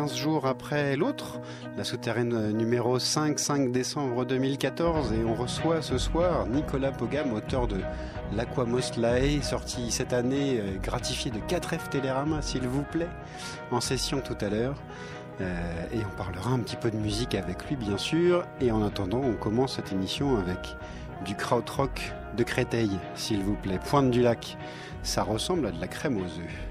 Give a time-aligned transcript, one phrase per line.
[0.00, 1.42] 15 jours après l'autre,
[1.76, 7.34] la souterraine euh, numéro 5, 5 décembre 2014, et on reçoit ce soir Nicolas Pogam,
[7.34, 7.76] auteur de
[8.34, 13.10] L'Aquamos Lae, sorti cette année, euh, gratifié de 4 F Télérama, s'il vous plaît,
[13.70, 14.76] en session tout à l'heure.
[15.42, 18.46] Euh, et on parlera un petit peu de musique avec lui, bien sûr.
[18.62, 20.76] Et en attendant, on commence cette émission avec
[21.26, 23.78] du krautrock de Créteil, s'il vous plaît.
[23.90, 24.56] Pointe du lac.
[25.02, 26.69] Ça ressemble à de la crème aux œufs.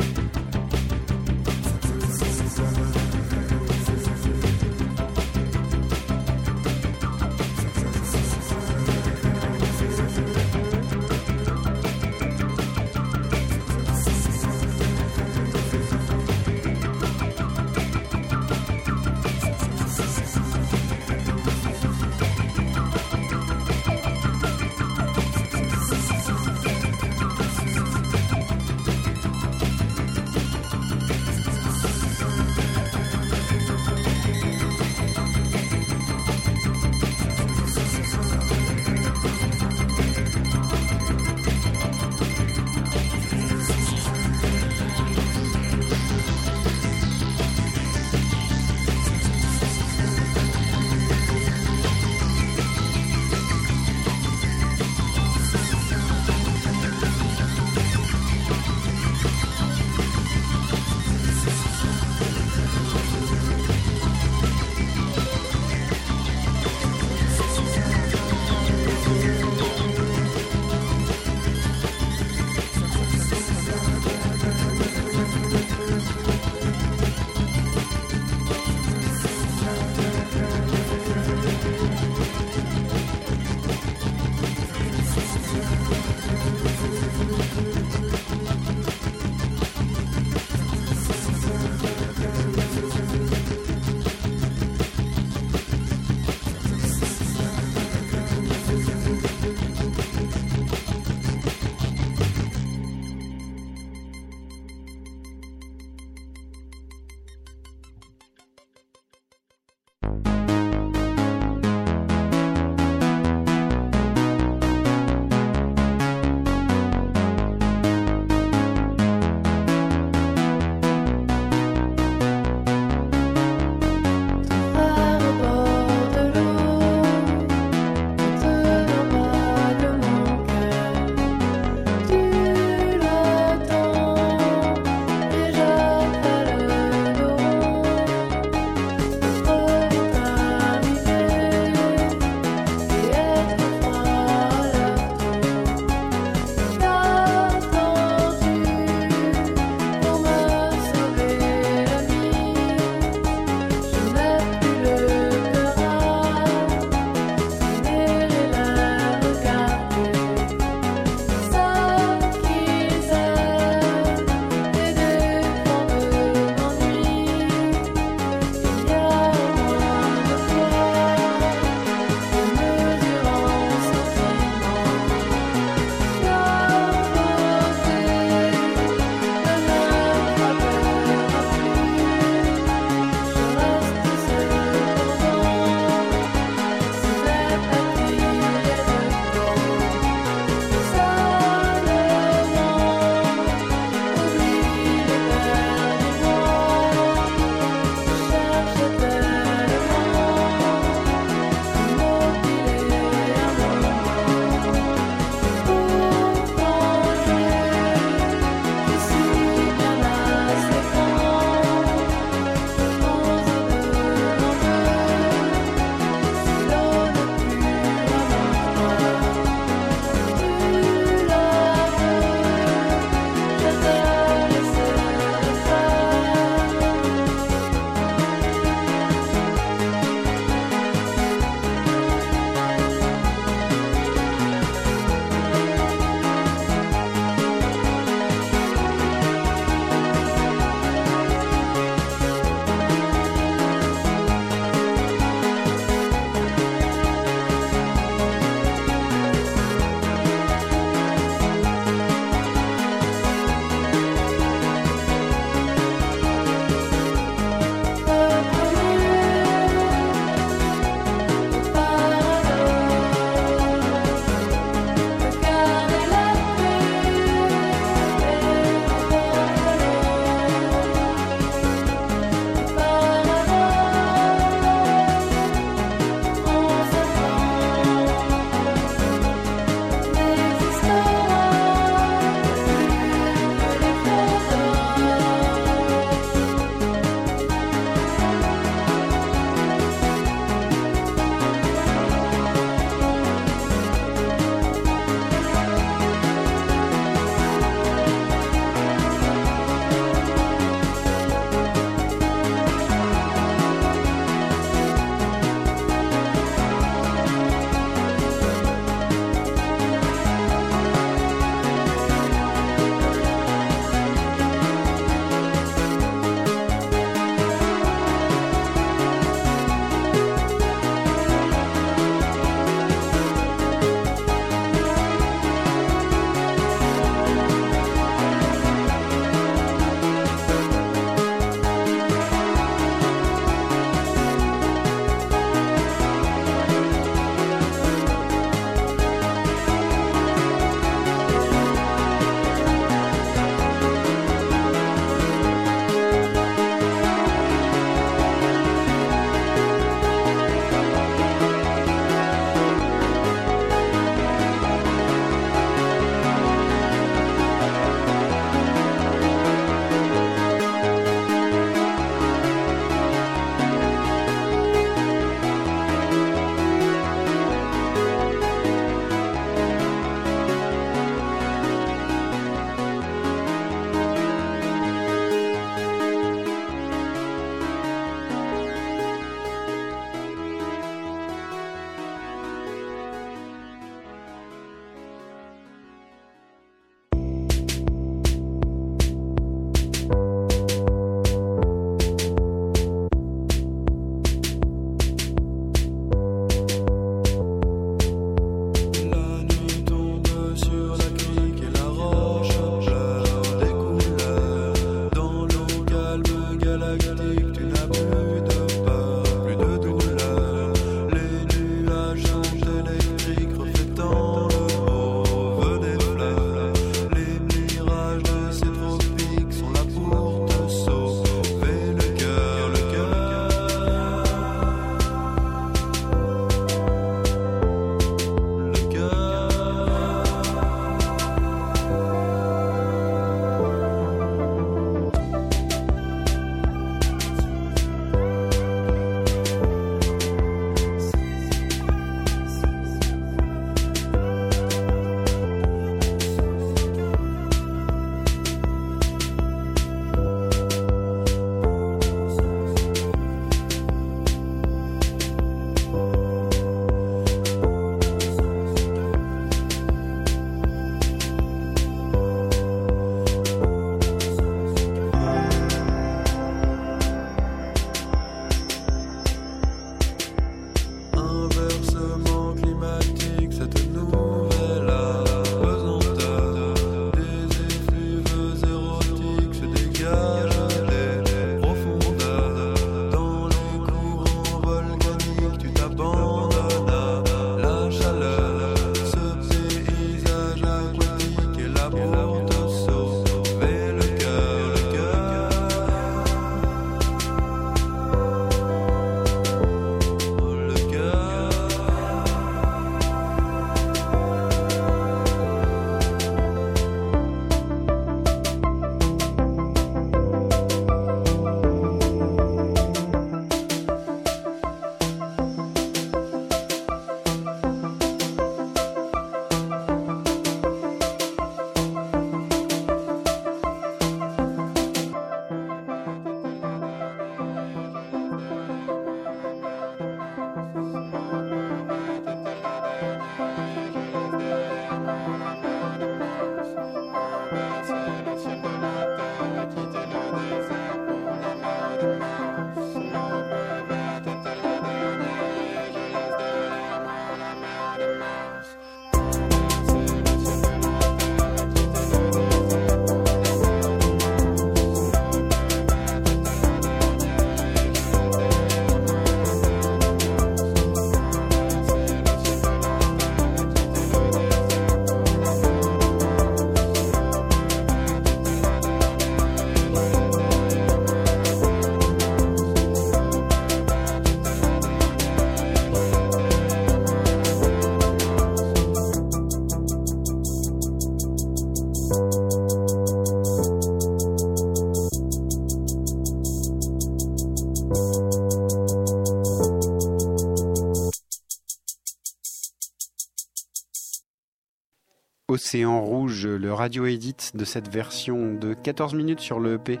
[595.70, 600.00] Océan Rouge, le radio edit de cette version de 14 minutes sur le EP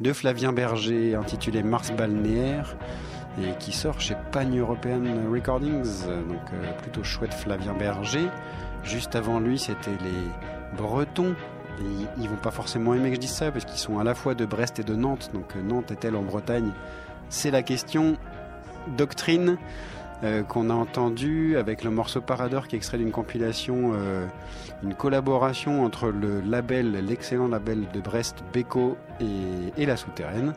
[0.00, 2.76] de Flavien Berger intitulé Mars balnéaire
[3.42, 8.28] et qui sort chez Pan European Recordings, donc euh, plutôt chouette Flavien Berger.
[8.84, 11.34] Juste avant lui, c'était les Bretons.
[11.80, 14.36] ils vont pas forcément aimer que je dise ça parce qu'ils sont à la fois
[14.36, 15.30] de Brest et de Nantes.
[15.34, 16.70] Donc euh, Nantes est-elle en Bretagne?
[17.28, 18.16] C'est la question.
[18.96, 19.58] Doctrine,
[20.24, 24.26] euh, qu'on a entendu avec le morceau Parador qui est extrait d'une compilation, euh,
[24.82, 30.54] une collaboration entre le label, l'excellent label de Brest, Beko et, La Souterraine.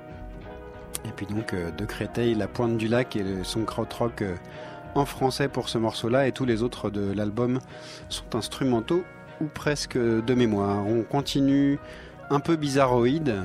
[1.05, 4.23] Et puis donc euh, de Créteil, La Pointe du Lac et son krautrock
[4.95, 7.59] en français pour ce morceau-là et tous les autres de l'album
[8.09, 9.03] sont instrumentaux
[9.41, 10.87] ou presque de mémoire.
[10.87, 11.77] On continue
[12.31, 13.35] un peu bizarroïde,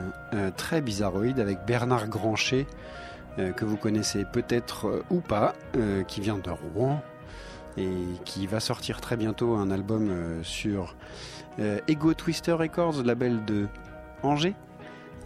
[0.56, 2.85] très bizarroïde avec Bernard Grancher euh,
[3.36, 7.02] que vous connaissez peut-être euh, ou pas, euh, qui vient de Rouen
[7.76, 7.90] et
[8.24, 10.10] qui va sortir très bientôt un album
[10.42, 10.96] sur
[11.58, 13.66] Ego Twister Records, label de
[14.22, 14.54] Angers.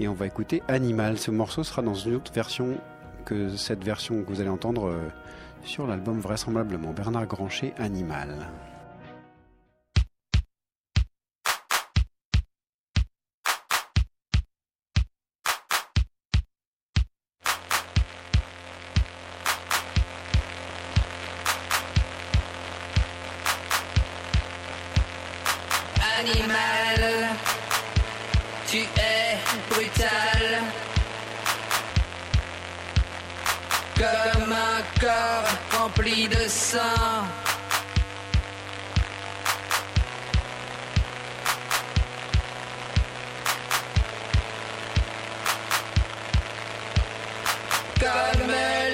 [0.00, 1.17] Et on va écouter Animal.
[1.17, 2.79] Ce morceau sera dans une autre version
[3.25, 4.93] que cette version que vous allez entendre
[5.62, 8.49] sur l'album vraisemblablement Bernard Grancher Animal.
[36.73, 36.79] Comme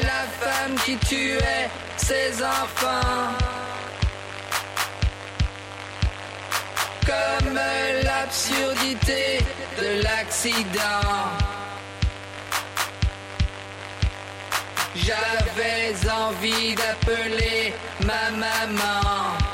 [0.02, 1.68] la femme qui tuait
[1.99, 3.35] ses enfants.
[7.04, 7.61] Comme
[8.02, 9.38] l'absurdité
[9.78, 11.55] de l'accident.
[15.06, 17.72] J'avais envie d'appeler
[18.04, 19.45] ma maman.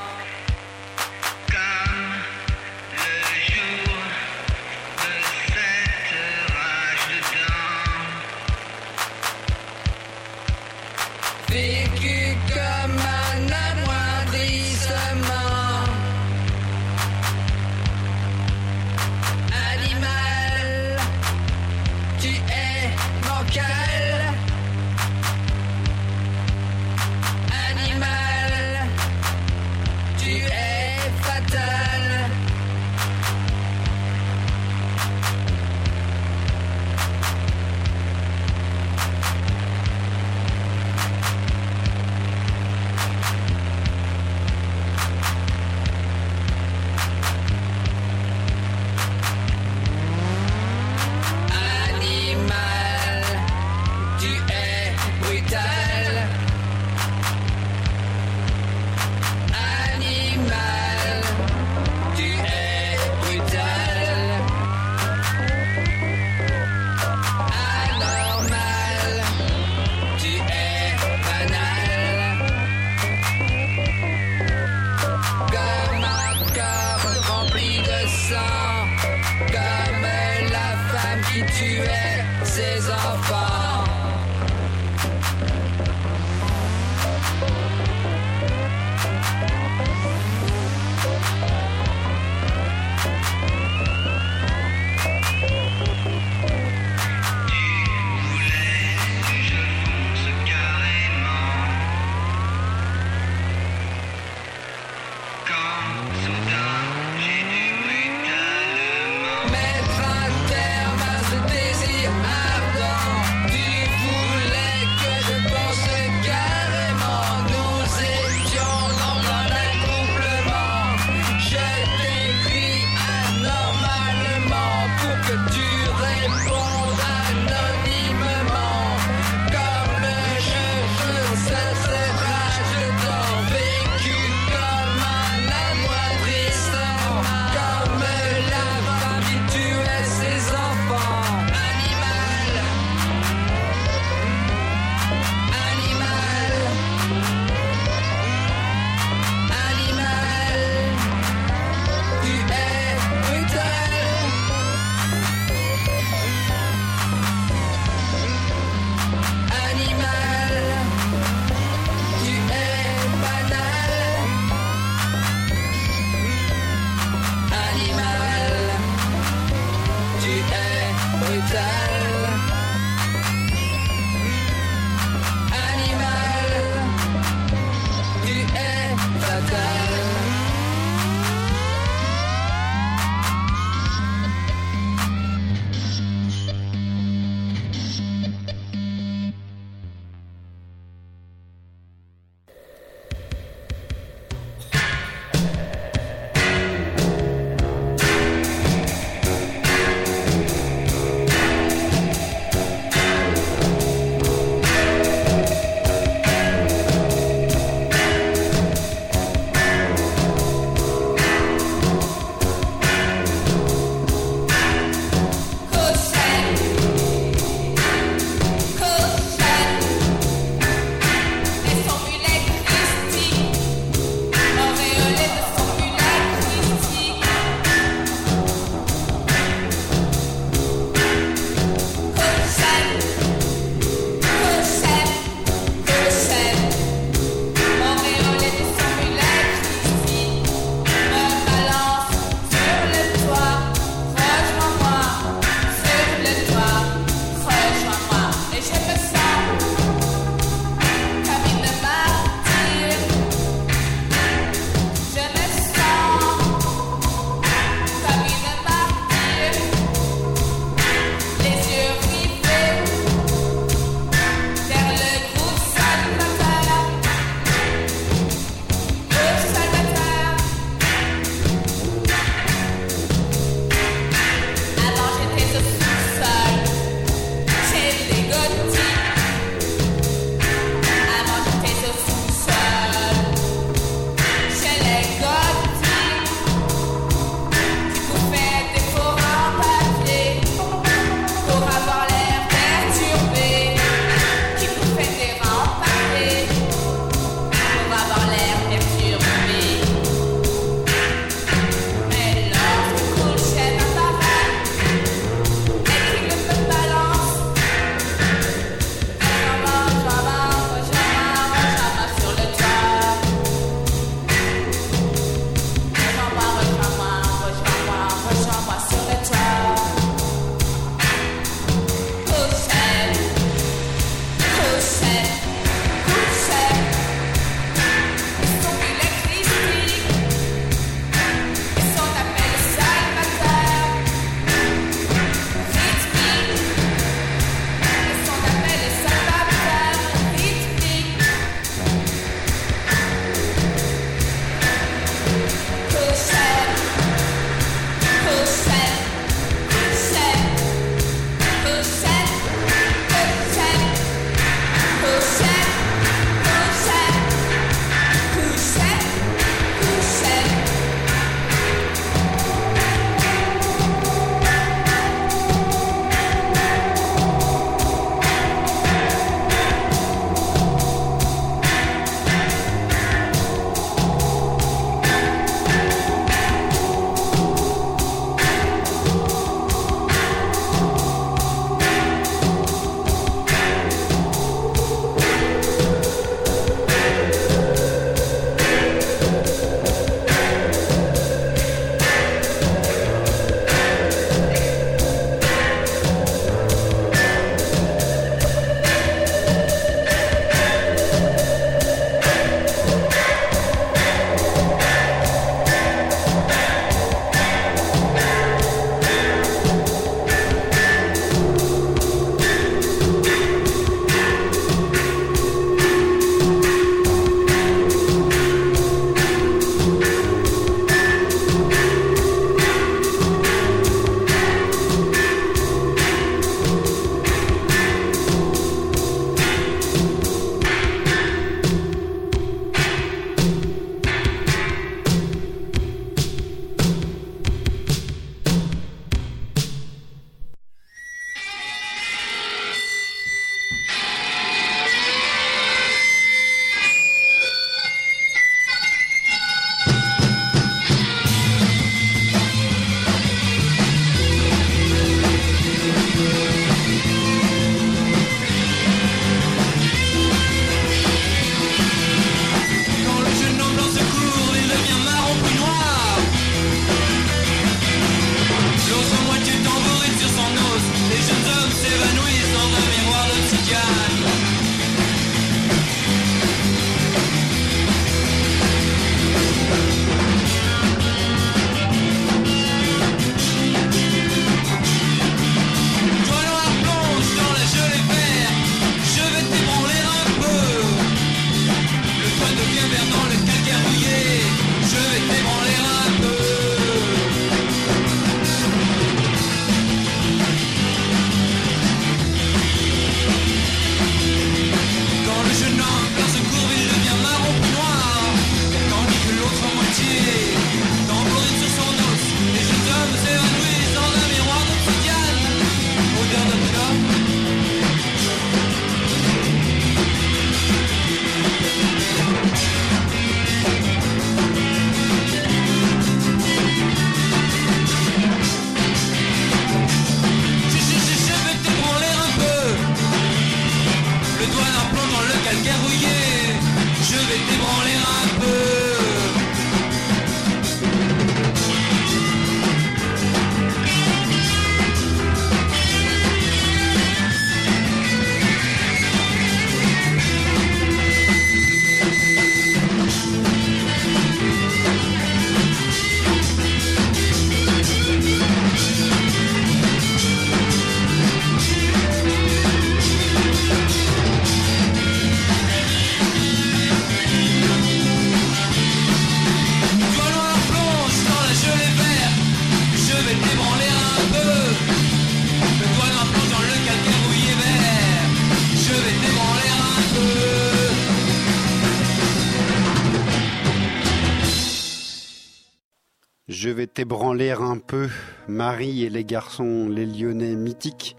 [586.94, 588.10] T'ébranler un peu,
[588.48, 591.16] Marie et les garçons, les Lyonnais mythiques,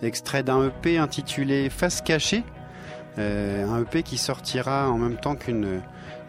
[0.00, 2.44] extrait d'un EP intitulé Face cachée,
[3.18, 5.80] euh, un EP qui sortira en même temps qu'une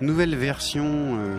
[0.02, 1.38] nouvelle version euh,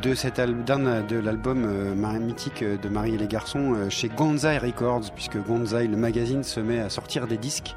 [0.00, 5.88] de de l'album euh, mythique de Marie et les garçons chez Gonzai Records, puisque Gonzai,
[5.88, 7.76] le magazine, se met à sortir des disques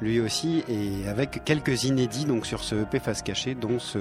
[0.00, 3.98] lui aussi, et avec quelques inédits donc sur ce EP face cachée, dont ce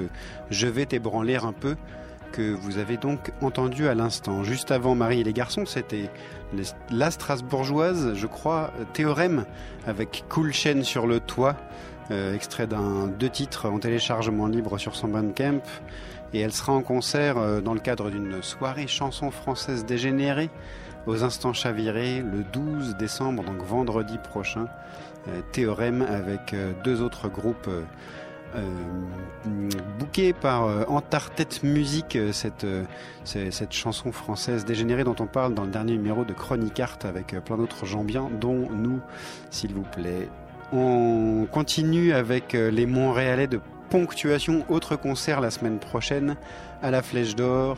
[0.49, 1.75] Je vais t'ébranler un peu
[2.33, 4.43] que vous avez donc entendu à l'instant.
[4.43, 6.09] Juste avant Marie et les garçons, c'était
[6.91, 9.45] la Strasbourgeoise, je crois, Théorème,
[9.87, 11.55] avec Cool Chain sur le toit,
[12.11, 15.61] euh, extrait d'un deux titres en téléchargement libre sur son Bandcamp.
[16.33, 20.49] Et elle sera en concert euh, dans le cadre d'une soirée chanson française dégénérée
[21.05, 24.67] aux Instants Chavirés le 12 décembre, donc vendredi prochain.
[25.27, 27.69] Euh, Théorème avec deux autres groupes
[29.99, 32.65] bouqués par Antartet Musique, cette,
[33.23, 37.35] cette chanson française dégénérée dont on parle dans le dernier numéro de Chronique Art avec
[37.43, 38.99] plein d'autres gens bien, dont nous,
[39.49, 40.29] s'il vous plaît.
[40.75, 43.61] On continue avec euh, les Montréalais de
[43.91, 46.35] Ponctuation, autre concert la semaine prochaine
[46.81, 47.77] à la Flèche d'Or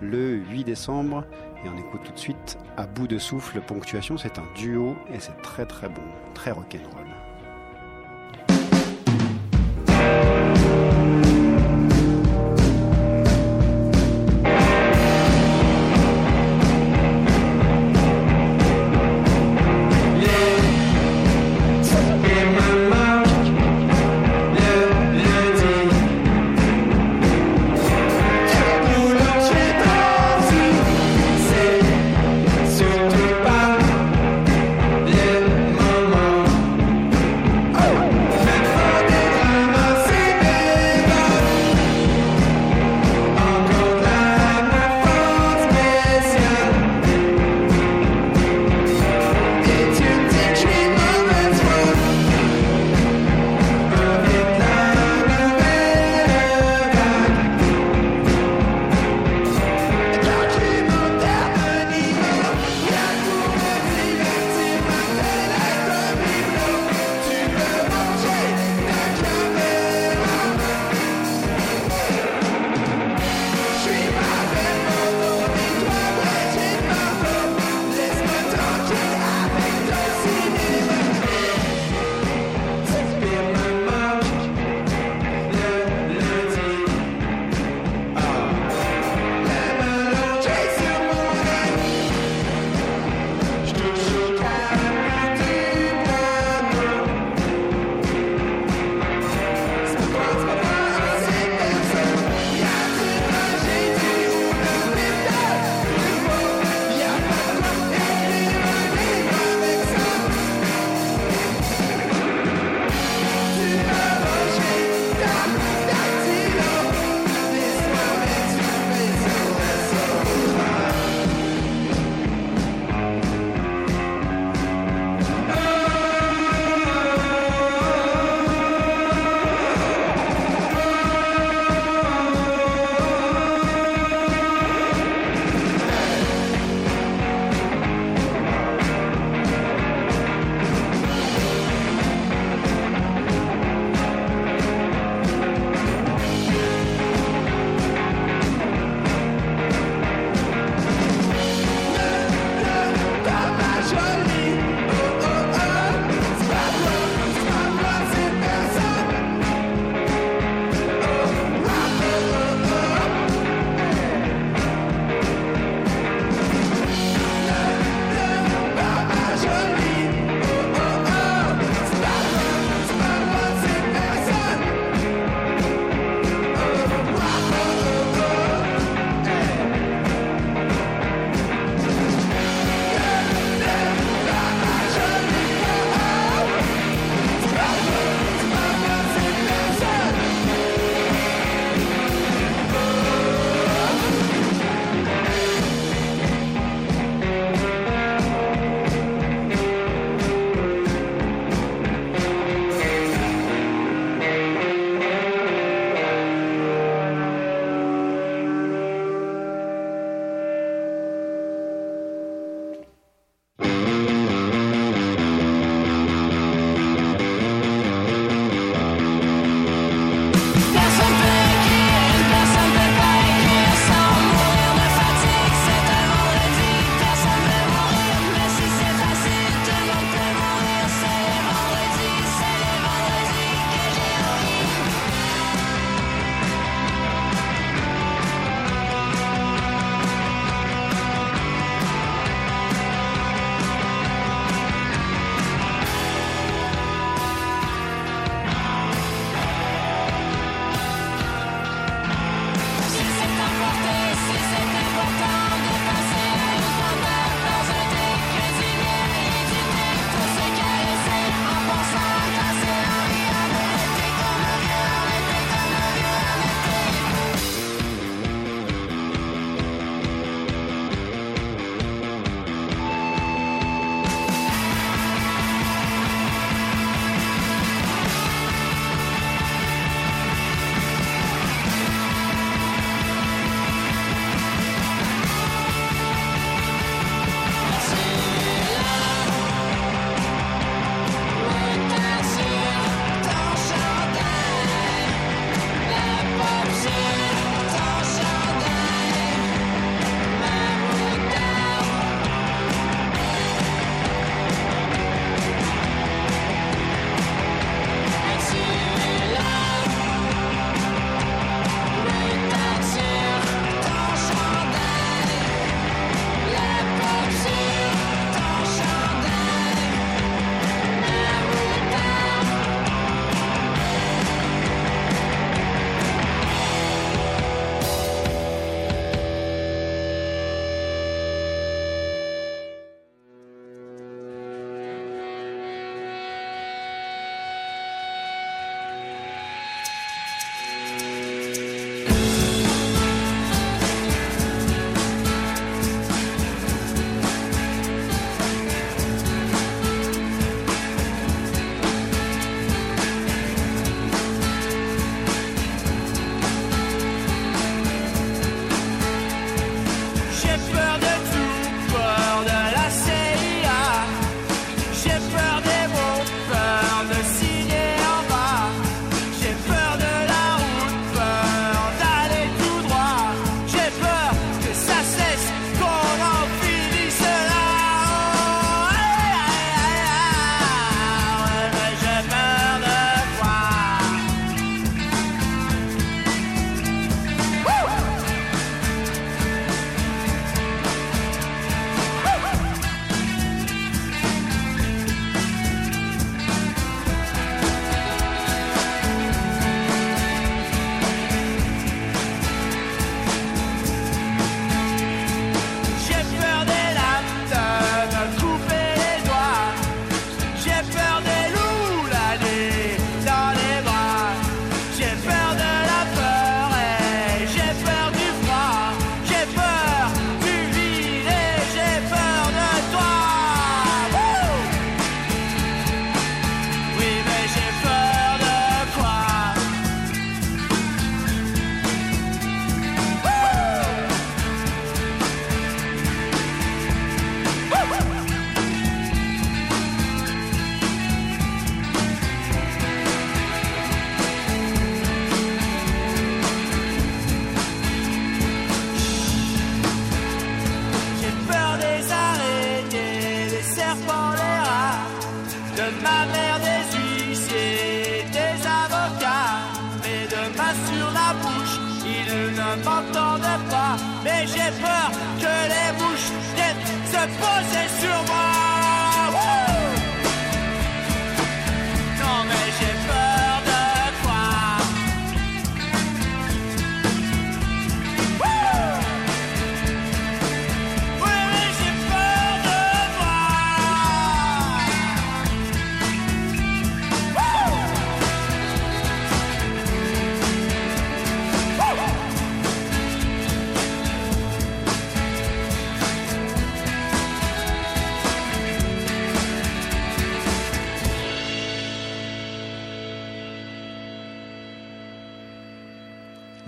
[0.00, 1.24] le 8 décembre.
[1.64, 5.18] Et on écoute tout de suite à bout de souffle Ponctuation, c'est un duo et
[5.18, 6.02] c'est très très bon,
[6.34, 7.15] très rock'n'roll.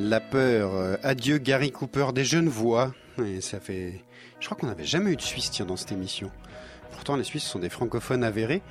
[0.09, 0.71] La peur.
[0.75, 2.95] euh, adieu Gary Cooper des jeunes voix.
[3.43, 4.03] Ça fait.
[4.41, 6.31] Je crois qu'on n'avait jamais eu de Suisse tiens, dans cette émission.
[6.93, 8.63] Pourtant, les Suisses sont des francophones avérés.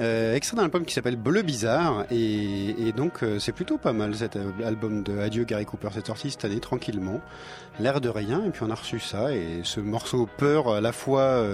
[0.00, 2.04] Euh, extrait d'un album qui s'appelle Bleu Bizarre.
[2.10, 5.88] Et, donc, euh, c'est plutôt pas mal cet album de Adieu Gary Cooper.
[5.94, 7.22] C'est sorti cette année tranquillement.
[7.80, 8.44] L'air de rien.
[8.44, 9.32] Et puis, on a reçu ça.
[9.32, 11.46] Et ce morceau peur à la fois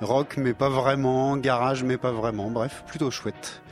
[0.00, 1.36] rock, mais pas vraiment.
[1.38, 2.50] Garage, mais pas vraiment.
[2.50, 3.62] Bref, plutôt chouette.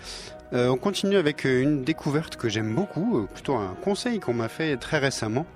[0.52, 4.34] Euh, on continue avec euh, une découverte que j'aime beaucoup, euh, plutôt un conseil qu'on
[4.34, 5.46] m'a fait très récemment.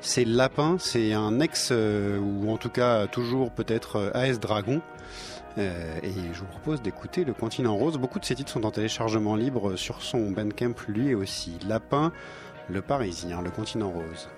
[0.00, 4.80] C'est Lapin, c'est un ex, ou en tout cas toujours peut-être AS Dragon.
[5.58, 7.96] Et je vous propose d'écouter Le Continent Rose.
[7.96, 11.58] Beaucoup de ces titres sont en téléchargement libre sur son Bandcamp lui aussi.
[11.66, 12.12] Lapin,
[12.68, 14.28] Le Parisien, Le Continent Rose.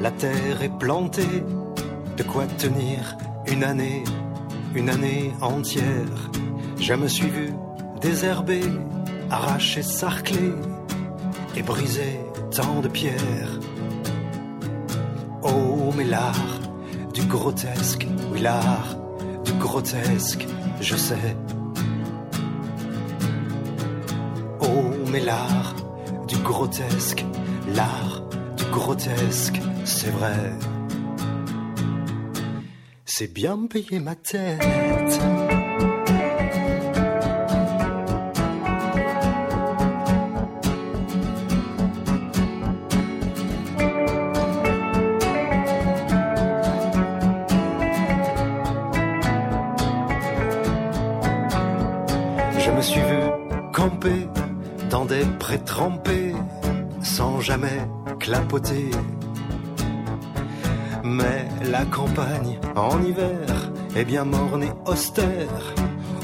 [0.00, 1.42] La terre est plantée,
[2.16, 4.04] de quoi tenir une année,
[4.74, 6.30] une année entière.
[6.78, 7.52] Je me suis vu
[8.00, 8.64] désherber,
[9.30, 10.52] arracher, sarcler
[11.56, 13.60] et briser tant de pierres.
[15.42, 16.60] Oh, mais l'art
[17.14, 18.96] du grotesque, oui, l'art
[19.44, 20.46] du grotesque,
[20.80, 21.36] je sais.
[24.60, 25.74] Oh, mais l'art
[26.28, 27.24] du grotesque,
[27.74, 28.15] l'art
[28.76, 30.36] grotesque, c'est vrai.
[33.06, 35.18] C'est bien payer ma tête.
[58.26, 58.90] Clapoter.
[61.04, 63.46] Mais la campagne en hiver
[63.94, 65.62] est bien morne et austère.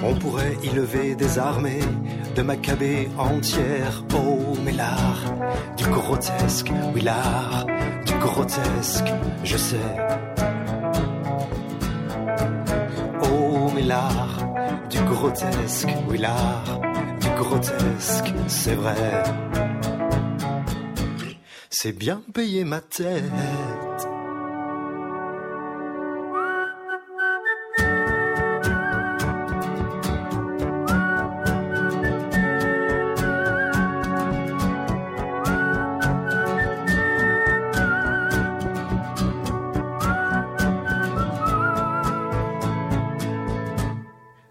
[0.02, 1.86] On pourrait y lever des armées
[2.34, 4.02] de macabées entières.
[4.16, 5.24] Oh, mais l'art
[5.76, 7.66] du grotesque, oui, l'art
[8.04, 9.10] du grotesque,
[9.44, 9.90] je sais.
[13.30, 14.38] Oh, mais l'art
[14.90, 16.80] du grotesque, oui, l'art
[17.20, 19.22] du grotesque, c'est vrai.
[21.84, 23.24] C'est bien payer ma tête.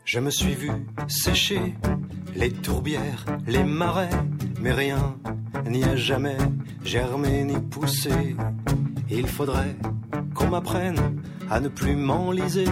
[0.03, 0.69] Je me suis vu
[1.07, 1.75] sécher
[2.35, 4.09] les tourbières, les marais,
[4.59, 5.15] mais rien
[5.71, 6.37] n'y a jamais
[6.83, 8.35] germé ni poussé.
[9.09, 9.75] Il faudrait
[10.35, 12.67] qu'on m'apprenne à ne plus m'enliser,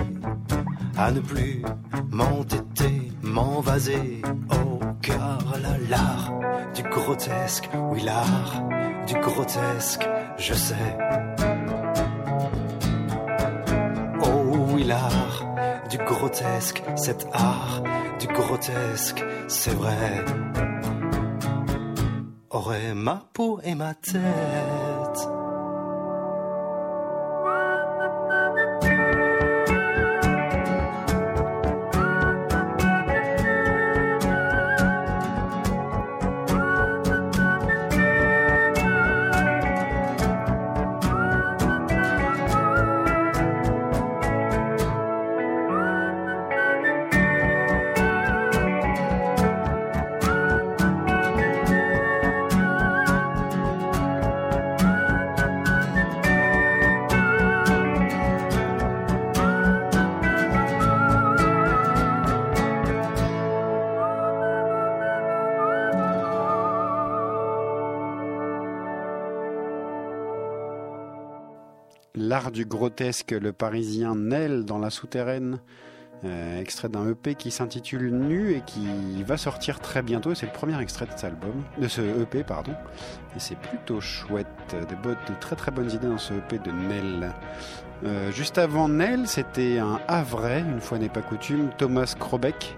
[0.98, 1.64] à ne plus
[2.12, 4.22] m'entêter, m'envaser.
[4.52, 6.34] Oh, car là, l'art
[6.76, 8.64] du grotesque, oui, l'art
[9.08, 10.98] du grotesque, je sais.
[14.22, 15.46] Oh, oui, l'art
[15.90, 17.82] du grotesque, cet art
[18.20, 20.26] du grotesque, c'est vrai.
[22.96, 24.99] Ma peau et ma tête.
[72.52, 75.60] Du grotesque, le parisien Nel dans la souterraine,
[76.24, 80.34] euh, extrait d'un EP qui s'intitule Nu et qui va sortir très bientôt.
[80.36, 82.72] C'est le premier extrait de cet album, de ce EP, pardon.
[83.36, 84.48] Et c'est plutôt chouette.
[84.72, 87.34] Des, de très très bonnes idées dans ce EP de Nel.
[88.06, 92.78] Euh, juste avant Nel, c'était un Havrais, une fois n'est pas coutume, Thomas Krobeck.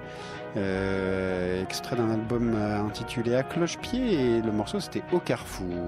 [0.57, 5.88] Euh, extrait d'un album intitulé À cloche-pied et le morceau c'était Au Carrefour.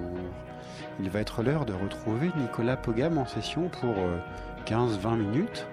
[1.00, 3.96] Il va être l'heure de retrouver Nicolas Pogam en session pour
[4.66, 5.66] 15-20 minutes.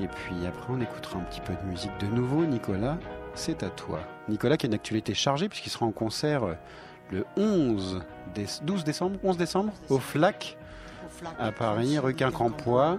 [0.00, 2.44] Et puis après, on écoutera un petit peu de musique de nouveau.
[2.44, 2.98] Nicolas,
[3.34, 4.00] c'est à toi.
[4.28, 6.42] Nicolas qui a une actualité chargée puisqu'il sera en concert
[7.10, 8.02] le 11
[8.62, 10.56] 12 décembre, 11 décembre au FLAC
[11.38, 12.98] à Paris, rue Quincampoix.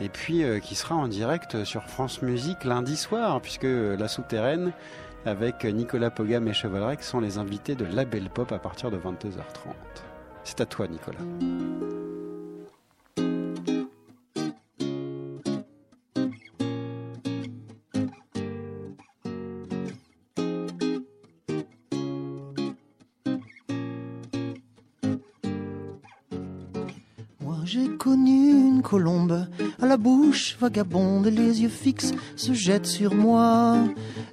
[0.00, 4.72] Et puis euh, qui sera en direct sur France Musique lundi soir puisque la souterraine
[5.26, 8.96] avec Nicolas Pogam et Chevalrec sont les invités de La Belle Pop à partir de
[8.96, 9.38] 22h30.
[10.48, 11.18] C'est à toi, Nicolas.
[27.40, 29.46] Moi j'ai connu colombe
[29.80, 33.76] à la bouche vagabonde, les yeux fixes se jettent sur moi.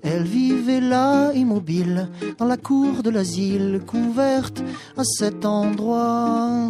[0.03, 4.61] Elle vivait là, immobile, dans la cour de l'asile, couverte
[4.97, 6.69] à cet endroit.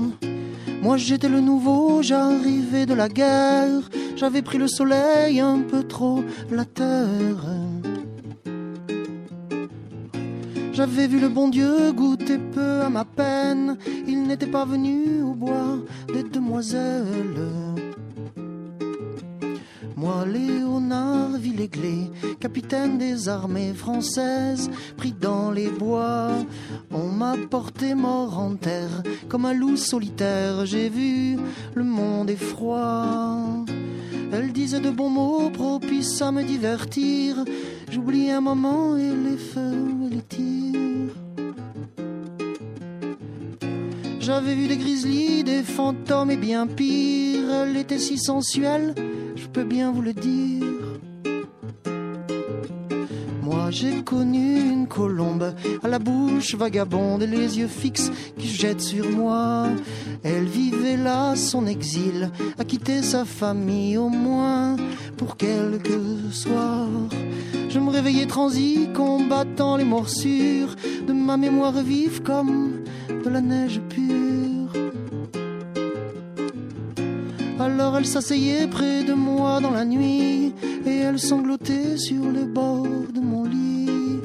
[0.82, 6.24] Moi j'étais le nouveau, j'arrivais de la guerre, j'avais pris le soleil un peu trop,
[6.52, 7.46] la terre.
[10.76, 15.34] J'avais vu le bon Dieu goûter peu à ma peine, il n'était pas venu au
[15.34, 15.78] bois
[16.14, 17.40] des demoiselles.
[19.96, 22.12] Moi, Léonard Villeglé,
[22.42, 26.32] capitaine des armées françaises, pris dans les bois,
[26.92, 31.38] on m'a porté mort en terre, comme un loup solitaire, j'ai vu
[31.74, 33.64] le monde est froid.
[34.38, 37.38] Elle disait de bons mots propices à me divertir,
[37.90, 41.16] j'oublie un moment et les feux les tirs.
[44.20, 47.50] J'avais vu des grizzlies, des fantômes et bien pire.
[47.50, 48.94] Elle était si sensuelle,
[49.38, 50.66] je peux bien vous le dire.
[53.78, 55.54] J'ai connu une colombe
[55.84, 59.68] à la bouche vagabonde et les yeux fixes qui jettent sur moi.
[60.24, 64.78] Elle vivait là son exil, a quitté sa famille au moins
[65.18, 66.00] pour quelques
[66.32, 66.88] soirs.
[67.68, 70.74] Je me réveillais transi, combattant les morsures
[71.06, 72.82] de ma mémoire vive comme
[73.26, 74.25] de la neige pure.
[77.78, 80.54] Alors elle s'asseyait près de moi dans la nuit
[80.86, 84.22] et elle sanglotait sur le bord de mon lit.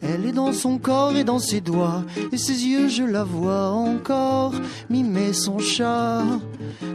[0.00, 3.70] Elle est dans son corps et dans ses doigts et ses yeux je la vois
[3.70, 4.54] encore
[4.90, 6.22] mimer son chat.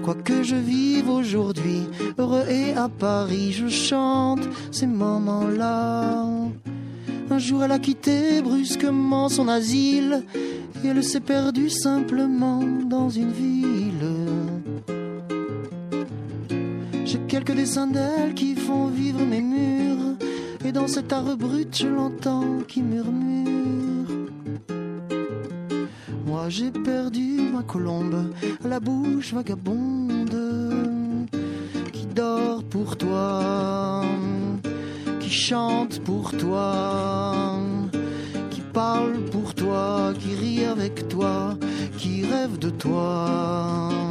[0.06, 1.82] Quoi que je vive aujourd'hui,
[2.18, 6.24] heureux et à Paris, je chante ces moments-là.
[7.30, 10.24] Un jour elle a quitté brusquement son asile
[10.82, 13.77] et elle s'est perdue simplement dans une ville.
[17.48, 20.18] Quelques dessins d'elle qui font vivre mes murs
[20.66, 24.28] et dans cet art brut je l'entends qui murmure.
[26.26, 28.34] Moi j'ai perdu ma colombe
[28.66, 31.30] la bouche vagabonde
[31.94, 34.04] qui dort pour toi
[35.22, 37.62] qui chante pour toi,
[38.50, 41.58] qui parle pour toi, qui rit avec toi,
[41.98, 44.07] qui rêve de toi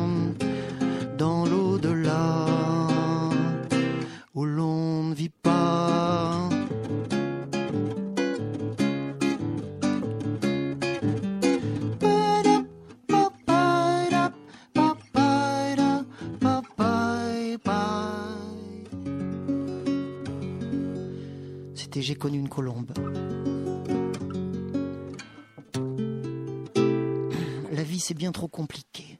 [22.06, 22.92] J'ai connu une colombe.
[27.82, 29.18] vie c'est bien trop compliqué.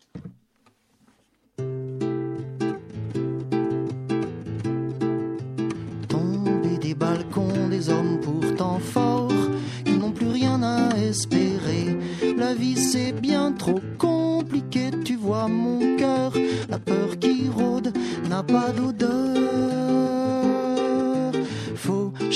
[6.07, 9.51] Tomber des balcons des hommes pourtant forts
[9.85, 11.99] qui n'ont plus rien à espérer.
[12.37, 16.33] La vie c'est bien trop compliqué, tu vois mon cœur,
[16.69, 17.93] la peur qui rôde
[18.29, 19.76] n'a pas d'odeur.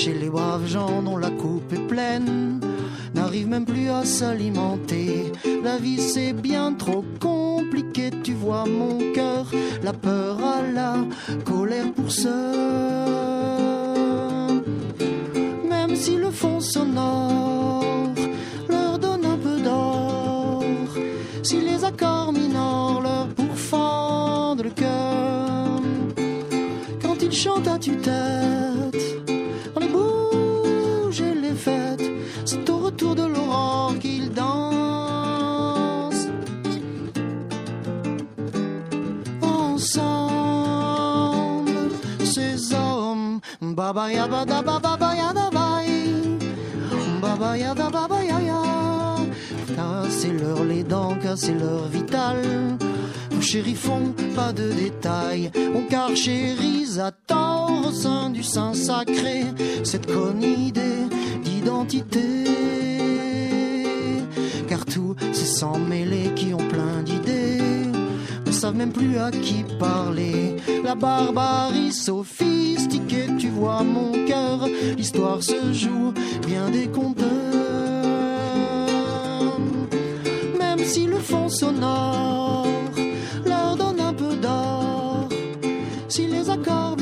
[0.03, 2.59] Chez les braves gens dont la coupe est pleine
[3.13, 5.31] n'arrive même plus à s'alimenter.
[5.63, 9.45] La vie c'est bien trop compliqué, tu vois mon cœur,
[9.83, 10.95] la peur à la
[11.45, 12.35] colère pour ça.
[15.69, 17.83] Même si le fond sonore
[18.69, 20.63] leur donne un peu d'or,
[21.43, 25.79] si les accords mineurs leur pourfendent le cœur,
[27.03, 29.21] quand ils chantent à tue-tête,
[43.75, 46.39] baba yaba da baba yada bye,
[47.21, 48.61] baba yada baba yaya,
[49.75, 52.37] cassez-leur les dents, cassez-leur vital.
[53.31, 59.45] Nos chéris font pas de détails, on carchérise à tort au sein du sein sacré
[59.83, 61.07] cette conne idée
[61.43, 62.45] d'identité.
[64.67, 67.40] Car tous ces sans mêlés qui ont plein d'idées
[68.61, 70.55] savent même plus à qui parler.
[70.83, 76.13] La barbarie sophistiquée, tu vois mon cœur, l'histoire se joue
[76.45, 77.25] bien des compteurs.
[80.59, 82.67] Même si le fond sonore
[83.47, 85.27] leur donne un peu d'or,
[86.07, 87.00] si les accords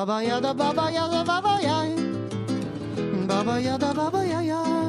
[0.00, 1.92] baba yada baba yada baba yai,
[3.28, 4.79] baba yada baba yai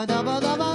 [0.00, 0.69] ba da ba da ba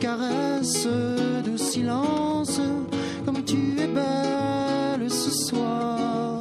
[0.00, 0.86] caresse
[1.44, 2.60] de silence
[3.24, 6.40] comme tu es belle ce soir.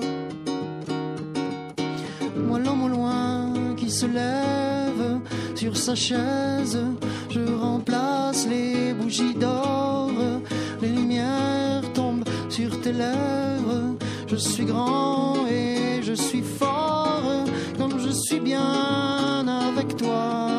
[2.48, 5.20] Moi l'homme au loin qui se lève
[5.56, 6.80] sur sa chaise,
[7.30, 10.12] je remplace les bougies d'or,
[10.82, 13.96] les lumières tombent sur tes lèvres,
[14.28, 17.24] je suis grand et je suis fort,
[17.78, 20.53] comme je suis bien avec toi.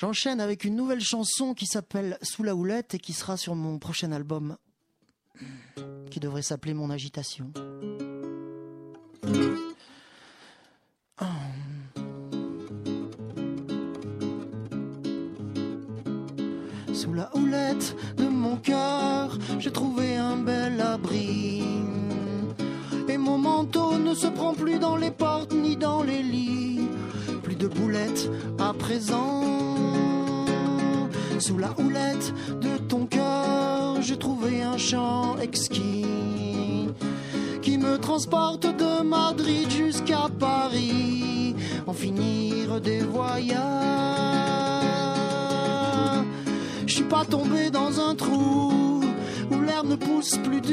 [0.00, 3.78] J'enchaîne avec une nouvelle chanson qui s'appelle Sous la houlette et qui sera sur mon
[3.78, 4.56] prochain album
[6.10, 7.52] qui devrait s'appeler Mon agitation.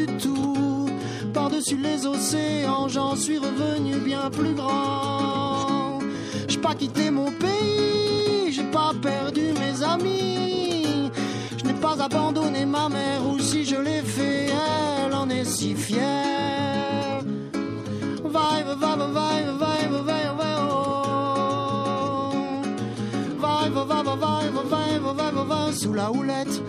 [0.05, 0.89] Tout.
[1.33, 5.99] Par-dessus les océans, j'en suis revenu bien plus grand.
[6.47, 11.11] J'ai pas quitté mon pays, j'ai pas perdu mes amis.
[11.57, 14.47] Je n'ai pas abandonné ma mère, ou si je l'ai fait,
[15.05, 17.21] elle en est si fière.
[18.23, 22.61] Vive, vive, vive, vive, vive, vive, oh.
[23.41, 26.61] Vive, vive, vive, vive, vive, vive, sous la houlette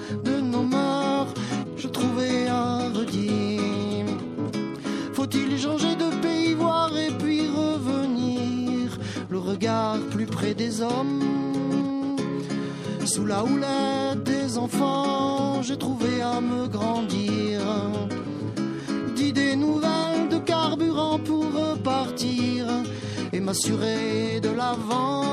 [10.55, 12.17] des hommes.
[13.05, 17.61] Sous la houlette des enfants, j'ai trouvé à me grandir.
[19.17, 22.67] D'idées nouvelles, de carburant pour repartir
[23.33, 25.25] Et m'assurer de l'avant.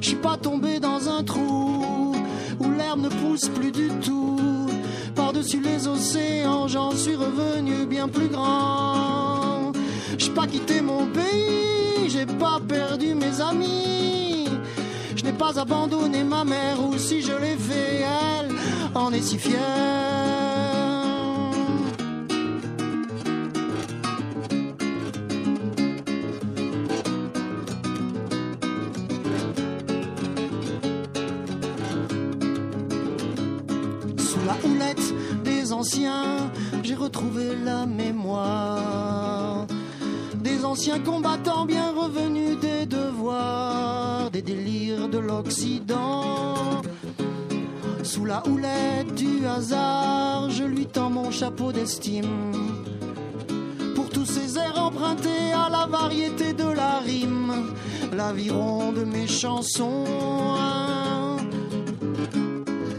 [0.00, 2.14] Je suis pas tombé dans un trou
[2.60, 4.68] Où l'herbe ne pousse plus du tout.
[5.14, 9.72] Par-dessus les océans, j'en suis revenu bien plus grand.
[10.18, 11.85] J'ai pas quitté mon pays,
[12.16, 14.48] j'ai pas perdu mes amis.
[15.14, 18.04] Je n'ai pas abandonné ma mère, ou si je l'ai fait,
[18.40, 18.50] elle
[18.94, 20.35] en est si fière.
[48.02, 52.52] Sous la houlette du hasard, je lui tends mon chapeau d'estime.
[53.94, 57.72] Pour tous ces airs empruntés à la variété de la rime,
[58.14, 60.04] l'aviron de mes chansons.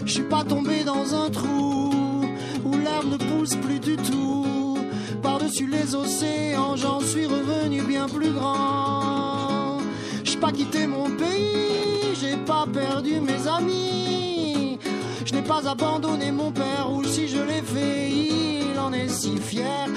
[0.06, 1.92] Je suis pas tombé dans un trou
[2.66, 4.78] où l'herbe ne pousse plus du tout.
[5.22, 9.78] Par-dessus les océans, j'en suis revenu bien plus grand.
[10.24, 14.80] J'ai pas quitté mon pays, j'ai pas perdu mes amis.
[15.26, 19.38] Je n'ai pas abandonné mon père, ou si je l'ai fait, il en est si
[19.38, 19.88] fier.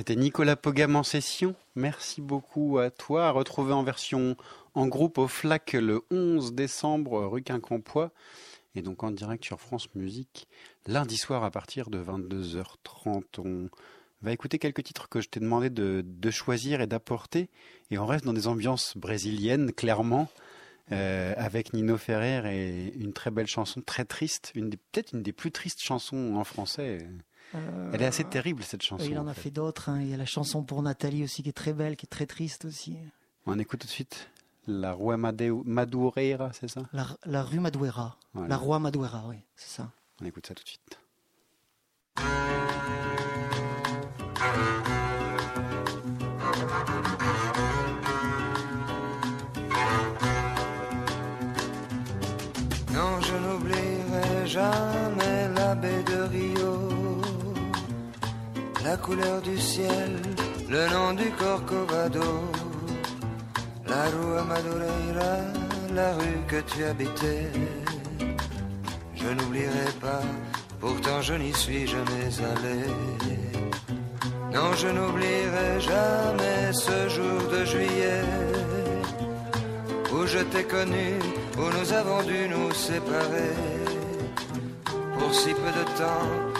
[0.00, 1.54] C'était Nicolas Pogam en session.
[1.74, 3.26] Merci beaucoup à toi.
[3.26, 4.34] À retrouver en version
[4.72, 8.10] en groupe au FLAC le 11 décembre, rue Quincampoix.
[8.74, 10.48] Et donc en direct sur France Musique,
[10.86, 13.40] lundi soir à partir de 22h30.
[13.40, 13.68] On
[14.22, 17.50] va écouter quelques titres que je t'ai demandé de, de choisir et d'apporter.
[17.90, 20.30] Et on reste dans des ambiances brésiliennes, clairement,
[20.92, 25.52] euh, avec Nino Ferrer et une très belle chanson, très triste, peut-être une des plus
[25.52, 27.06] tristes chansons en français.
[27.54, 29.04] Euh, Elle est assez terrible cette chanson.
[29.08, 29.50] Il en a en fait, fait.
[29.50, 29.88] d'autres.
[29.88, 30.00] hein.
[30.00, 32.26] Il y a la chanson pour Nathalie aussi qui est très belle, qui est très
[32.26, 32.96] triste aussi.
[33.46, 34.30] On écoute tout de suite
[34.66, 36.82] La Rua Madureira, c'est ça?
[36.92, 38.16] La, la rue Maduera.
[38.34, 38.48] Voilà.
[38.48, 39.90] La roi Maduera, oui, c'est ça.
[40.22, 40.98] On écoute ça tout de suite.
[52.92, 54.89] Non, je n'oublierai jamais
[58.84, 60.10] la couleur du ciel,
[60.68, 62.30] le nom du Corcovado,
[63.86, 65.36] la rue Madureira,
[65.94, 67.50] la rue que tu habitais.
[69.14, 70.22] Je n'oublierai pas,
[70.80, 72.80] pourtant je n'y suis jamais allé.
[74.52, 78.24] Non, je n'oublierai jamais ce jour de juillet
[80.12, 81.18] où je t'ai connu,
[81.56, 83.54] où nous avons dû nous séparer
[85.18, 86.59] pour si peu de temps,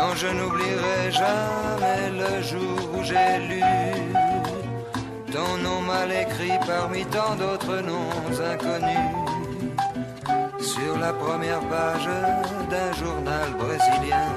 [0.00, 3.62] Non, je n'oublierai jamais le jour où j'ai lu
[5.30, 9.12] ton nom mal écrit parmi tant d'autres noms inconnus
[10.72, 12.08] sur la première page
[12.70, 14.28] d'un journal brésilien.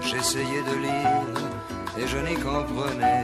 [0.00, 1.26] J'essayais de lire
[2.00, 3.22] et je n'y comprenais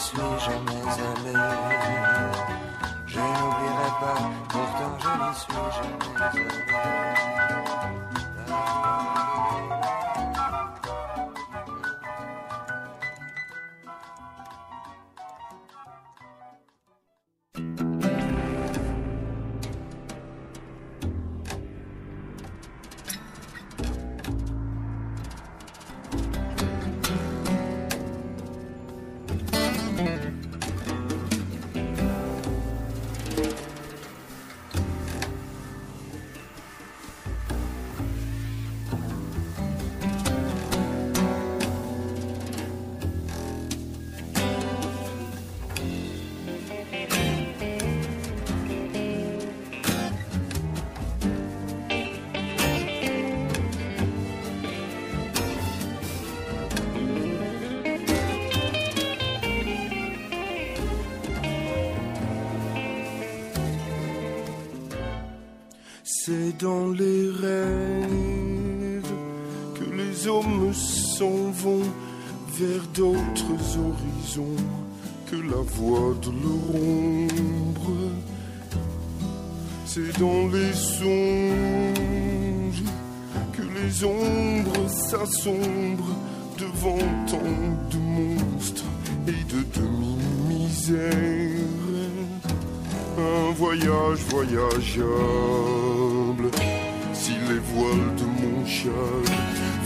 [0.00, 1.49] suis jamais allé.
[66.22, 69.10] C'est dans les rêves
[69.74, 71.88] que les hommes s'en vont
[72.58, 74.62] vers d'autres horizons
[75.30, 77.96] que la voix de leur ombre.
[79.86, 81.14] C'est dans les songes
[83.54, 86.16] que les ombres s'assombrent
[86.58, 86.98] devant
[87.28, 87.56] tant
[87.90, 88.84] de monstres
[89.26, 91.00] et de demi-misère.
[93.18, 94.50] Un voyage voyageable,
[94.90, 95.99] si
[97.50, 99.22] les voiles de mon char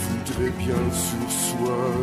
[0.02, 1.94] voudraient bien sursoir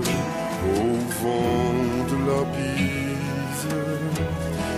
[0.75, 0.89] au
[1.21, 1.73] vent
[2.11, 3.67] de la bise,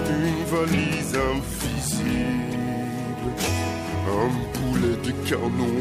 [0.10, 2.60] une valise invisible,
[4.22, 5.80] un boulet de canon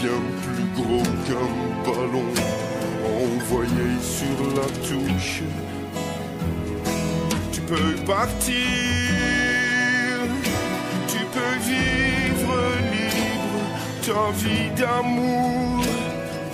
[0.00, 1.50] bien plus gros qu'un
[1.86, 2.30] ballon
[3.24, 5.42] envoyé sur la touche.
[7.52, 9.05] Tu peux partir,
[14.06, 15.84] libre ta vie d'amour.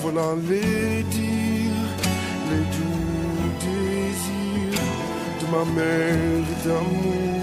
[0.01, 2.03] Voilà les dires,
[2.51, 4.81] les doux désirs
[5.41, 7.42] de ma mère d'amour.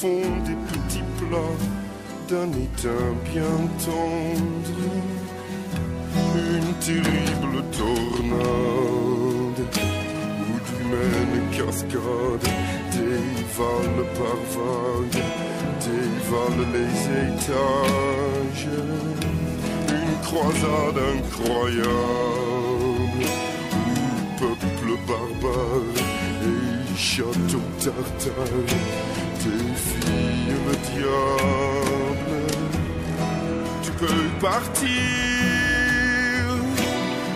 [0.00, 1.60] Font des petits plats
[2.28, 4.82] d'un étain bien tendre.
[6.36, 9.62] Une terrible tornade
[10.46, 12.50] où d'humaines cascades
[12.94, 15.24] dévalent par vagues,
[15.84, 16.94] dévalent les
[17.26, 18.70] étages.
[19.98, 21.84] Une croisade incroyable
[23.76, 25.98] où peuple barbare
[26.42, 32.40] et château tartare défient le diable.
[33.82, 34.90] Tu peux partir,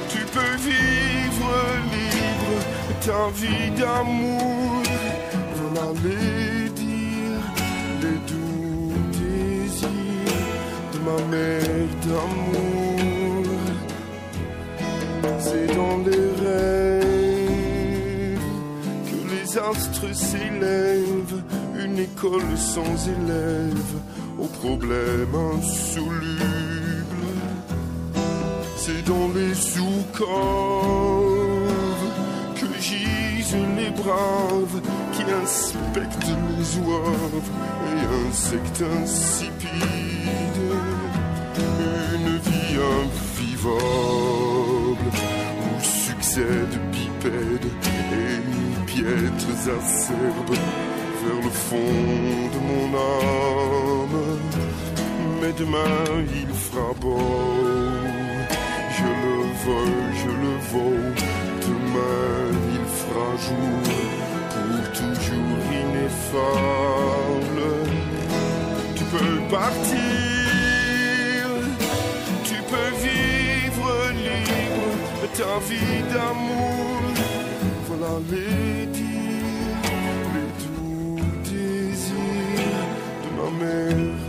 [0.09, 1.53] tu peux vivre
[1.93, 2.57] libre
[3.07, 4.83] ta vie d'amour.
[5.57, 7.45] Voilà les dire,
[8.03, 10.43] les doux désirs
[10.93, 12.65] de ma mère d'amour.
[15.41, 17.05] C'est dans les rêves
[19.09, 21.43] que les astres s'élèvent,
[21.79, 23.95] une école sans élèves
[24.39, 26.41] aux problèmes insolubles.
[28.77, 30.27] C'est dans les sous-caves
[32.57, 34.81] que gisent les braves
[35.13, 37.51] qui inspectent les oeuvres
[37.91, 39.71] et insectes insipides.
[42.15, 44.29] Une vie invivable
[45.61, 47.73] où succèdent bipèdes
[48.13, 50.59] et piètres acerbes
[51.25, 51.95] vers le fond
[52.55, 54.21] de mon âme.
[55.41, 56.05] Mais demain
[56.41, 57.19] il fera beau,
[58.97, 61.05] je le veux, je le vaux.
[61.69, 62.35] Demain
[62.77, 63.85] il fera jour
[64.53, 67.63] pour toujours ineffable.
[68.97, 70.03] Tu peux partir,
[72.45, 73.89] tu peux vivre
[74.25, 77.03] libre ta vie d'amour.
[77.89, 78.94] Voilà les
[83.59, 84.24] de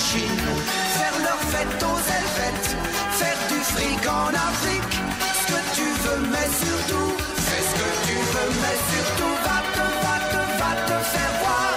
[0.00, 2.76] Faire leur fête aux Helvètes
[3.18, 4.94] Faire du fric en Afrique.
[5.38, 9.84] Ce que tu veux mais surtout Fais ce que tu veux mais surtout Va te,
[10.04, 11.72] va te, va te faire voir.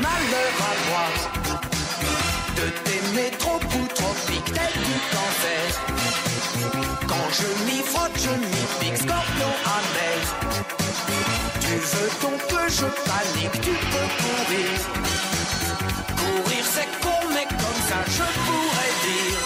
[0.00, 1.06] Malheur à moi.
[2.56, 5.66] De t'aimer trop ou trop pique tel du cancer.
[7.06, 9.52] Quand je m'y frotte je m'y pique Scorpion
[11.70, 14.72] tu veux donc que je panique, tu peux courir.
[16.20, 19.40] Courir c'est con, mais comme ça je pourrais dire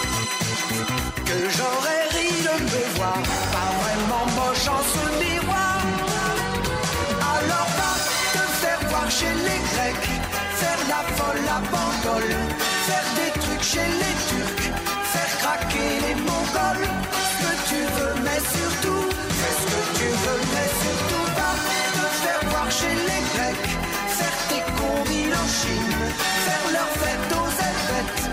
[1.27, 3.21] que j'aurais ri de me voir,
[3.55, 5.81] pas vraiment moche en ce miroir.
[7.35, 7.93] Alors va
[8.33, 10.09] te faire voir chez les Grecs,
[10.61, 12.29] faire la folle à Bandol,
[12.87, 14.65] faire des trucs chez les Turcs,
[15.13, 16.94] faire craquer les Mongols.
[25.47, 28.23] Faire leur fête aux Helvètes,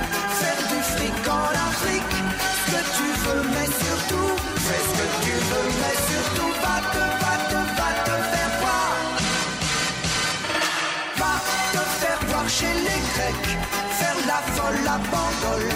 [0.41, 2.17] faire du fric en Afrique.
[2.61, 4.33] Ce que tu veux, mais surtout,
[4.67, 8.95] fais ce que tu veux, mais surtout, va te, va te, va te faire voir.
[11.21, 11.35] Va
[11.73, 13.51] te faire voir chez les Grecs,
[13.99, 15.69] faire la folle à Bandol,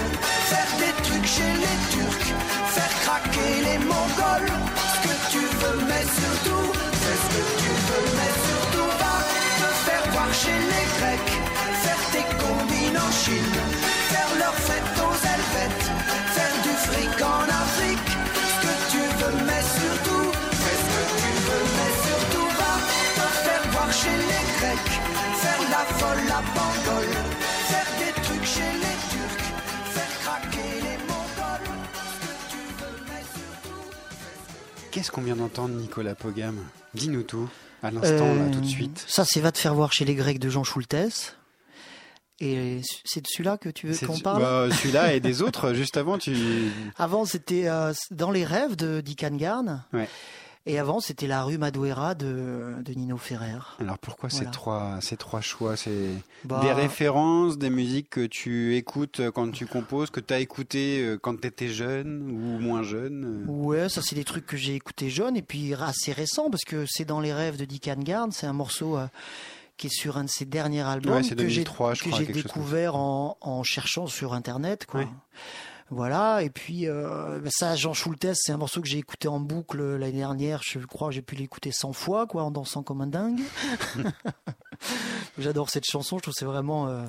[0.51, 2.29] faire des trucs chez les Turcs,
[2.75, 4.53] faire craquer les Mongols.
[4.93, 6.56] Ce que tu veux, mais surtout,
[26.43, 27.09] folle à Bandol,
[27.69, 29.45] faire des trucs chez les Turcs,
[29.93, 31.77] faire craquer les Mongols.
[31.95, 36.59] Ce que tu veux, mais surtout, Qu'est-ce qu'on vient d'entendre, Nicolas Pogam?
[36.95, 37.49] Dis-nous tout,
[37.83, 39.05] à l'instant, là, tout de Euh, suite.
[39.07, 41.37] Ça, c'est Va te faire voir chez les Grecs de Jean Schultes.
[42.39, 44.43] Et c'est de celui-là que tu veux qu'on parle?
[44.43, 46.37] bah, Celui-là et des autres, juste avant, tu.
[46.99, 49.85] Avant, c'était euh, Dans les rêves de Dick Garn.
[49.95, 50.07] Ouais.
[50.69, 53.59] Et avant, c'était La rue Maduera de, de Nino Ferrer.
[53.79, 54.47] Alors pourquoi Voilà.
[54.47, 56.09] ces, trois, ces trois choix C'est
[56.45, 61.01] Bah, des références, des musiques que tu écoutes quand tu composes, que tu as écouté
[61.03, 64.57] euh, quand tu étais jeune ou moins jeune euh Ouais, ça c'est des trucs que
[64.57, 67.89] j'ai écoutés jeune et puis assez récents parce que c'est dans les rêves de Dick
[68.01, 68.33] Garn.
[68.33, 69.07] C'est un morceau euh,
[69.77, 72.11] qui est sur un de ses derniers albums Ouais, c'est que j'ai 2003, je que
[72.11, 74.85] j'ai découvert en, en cherchant sur internet.
[74.87, 75.01] Quoi.
[75.01, 75.09] Ouais.
[75.91, 79.39] Voilà, et puis euh, bah, ça, Jean Schultes, c'est un morceau que j'ai écouté en
[79.39, 80.61] boucle l'année dernière.
[80.65, 83.41] Je crois que j'ai pu l'écouter 100 fois, quoi, en dansant comme un dingue.
[85.39, 87.05] J'adore cette chanson, je trouve que c'est vraiment euh,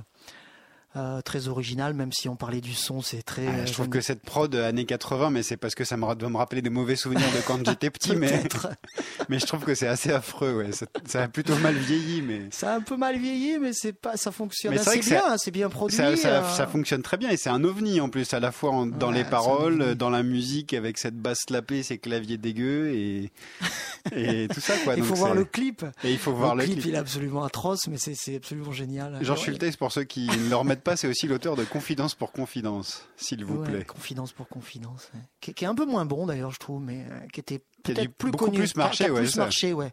[0.95, 3.45] euh, très original, même si on parlait du son, c'est très.
[3.45, 5.83] Ah, euh, je trouve j'aime que cette prod euh, années 80, mais c'est parce que
[5.83, 8.41] ça me doit me rappeler des mauvais souvenirs de quand j'étais petit, mais,
[9.29, 10.53] mais je trouve que c'est assez affreux.
[10.57, 10.71] Ouais.
[10.71, 13.93] Ça, ça a plutôt mal vieilli, mais Ça a un peu mal vieilli, mais c'est
[13.93, 15.95] pas, ça fonctionne assez bien, hein, c'est bien produit.
[15.95, 18.51] ça, ça, euh, ça fonctionne très bien et c'est un ovni en plus, à la
[18.51, 22.37] fois en- dans Ouais, les paroles, dans la musique avec cette basse slapée, ces claviers
[22.37, 23.31] dégueux et,
[24.15, 24.73] et tout ça.
[24.83, 24.95] Quoi.
[24.95, 25.85] Il faut voir le clip.
[26.03, 26.85] Et il faut voir le, clip.
[26.85, 29.17] il est absolument atroce, mais c'est absolument génial.
[29.21, 29.39] Jean Ouais.
[29.39, 33.07] Schultes, pour ceux qui ne le remettent pas, c'est aussi l'auteur de Confidence pour Confidence,
[33.15, 33.83] s'il vous Ouais, plaît.
[33.85, 35.09] Confidence pour confidence.
[35.13, 35.21] ouais.
[35.41, 38.11] Qui, qui est un peu moins bon d'ailleurs, je trouve, mais euh, qui était peut-être
[38.13, 38.57] plus beaucoup connu.
[38.59, 39.39] plus qui a- marcher, qui a ouais, plus ça.
[39.41, 39.91] marché, ouais.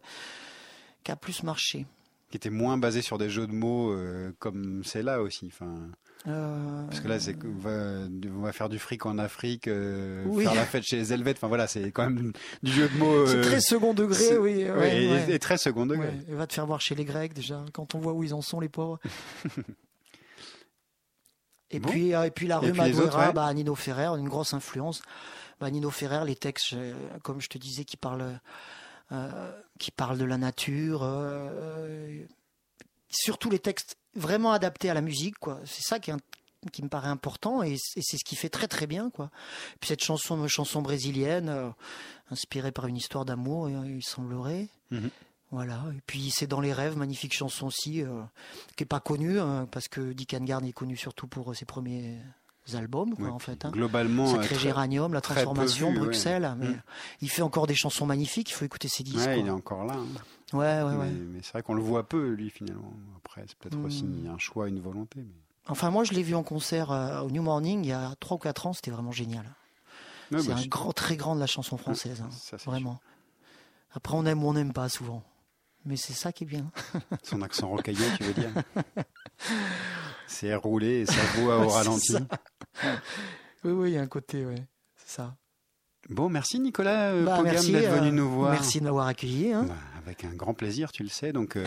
[1.02, 1.86] Qui a plus marché.
[2.30, 5.46] Qui était moins basé sur des jeux de mots euh, comme c'est là aussi.
[5.52, 5.74] Enfin,
[6.26, 10.24] Euh, parce que là, c'est on va, on va faire du fric en Afrique, euh,
[10.26, 10.44] Oui.
[10.44, 11.36] faire la fête chez les Helvètes.
[11.36, 12.32] Enfin voilà, c'est quand même
[12.62, 13.26] du jeu de mots.
[13.26, 14.64] c'est très second degré, oui.
[14.64, 15.34] ouais, ouais, et- ouais.
[15.34, 16.08] et, très second degré.
[16.28, 18.40] Et va te faire voir chez les Grecs déjà, quand on voit où ils en
[18.40, 18.98] sont les pauvres.
[21.70, 21.88] et Bon.
[21.88, 23.32] puis euh, et puis la rue Madureira, ouais.
[23.32, 25.02] bah, Nino Ferrer, une grosse influence.
[25.60, 28.38] Bah, Nino Ferrer, les textes, euh, comme je te disais, qui parlent
[29.12, 32.24] euh, qui parlent de la nature, euh,
[33.10, 35.60] surtout les textes vraiment adaptés à la musique, quoi.
[35.66, 36.14] C'est ça qui est,
[36.72, 39.30] qui me paraît important et, c'est ce qu'il fait très très bien quoi.
[39.80, 41.68] Puis cette chanson chanson brésilienne euh,
[42.30, 44.68] inspirée par une histoire d'amour il semblerait.
[44.90, 45.10] Mhm.
[45.54, 48.22] Voilà, et puis c'est dans les rêves, magnifique chanson aussi, euh,
[48.76, 51.64] qui est pas connue hein, parce que Dick Garn est connu surtout pour euh, ses
[51.64, 52.18] premiers
[52.72, 53.64] albums, quoi, Ouais, en fait.
[53.64, 53.70] hein.
[53.70, 56.04] Globalement, euh, Sacré très- Géranium, La Transformation, vu, ouais.
[56.06, 56.56] Bruxelles.
[56.58, 56.82] Mais Mm.
[57.20, 59.26] il fait encore des chansons magnifiques, il faut écouter ses disques.
[59.26, 59.94] ouais, il est encore là.
[59.94, 60.56] hein.
[60.56, 61.10] Ouais, ouais, ouais.
[61.10, 62.92] Mais, mais c'est vrai qu'on le voit peu, lui, finalement.
[63.16, 65.20] Après, c'est peut-être aussi un choix, une volonté.
[65.20, 65.26] mais-
[65.68, 68.36] Enfin, moi, je l'ai vu en concert euh, au New Morning il y a 3
[68.36, 69.44] ou 4 ans, c'était vraiment génial.
[70.32, 72.98] Ouais, c'est bah, un grand, très grand de la chanson française, hein, ça, vraiment.
[73.92, 75.22] Après, on aime ou on n'aime pas souvent.
[75.86, 76.70] Mais c'est ça qui est bien.
[77.22, 78.50] Son accent rocailleux, tu veux dire
[80.26, 82.16] C'est roulé et sa voix au ralenti.
[83.64, 84.66] Oui, oui, il y a un côté, ouais.
[84.96, 85.36] C'est ça.
[86.08, 88.52] Bon, merci Nicolas euh, Bah, Pogam d'être venu euh, nous voir.
[88.52, 89.52] Merci de m'avoir accueilli.
[89.52, 89.64] hein.
[89.68, 89.74] Bah,
[90.04, 91.32] avec un grand plaisir, tu le sais.
[91.32, 91.64] Donc, euh,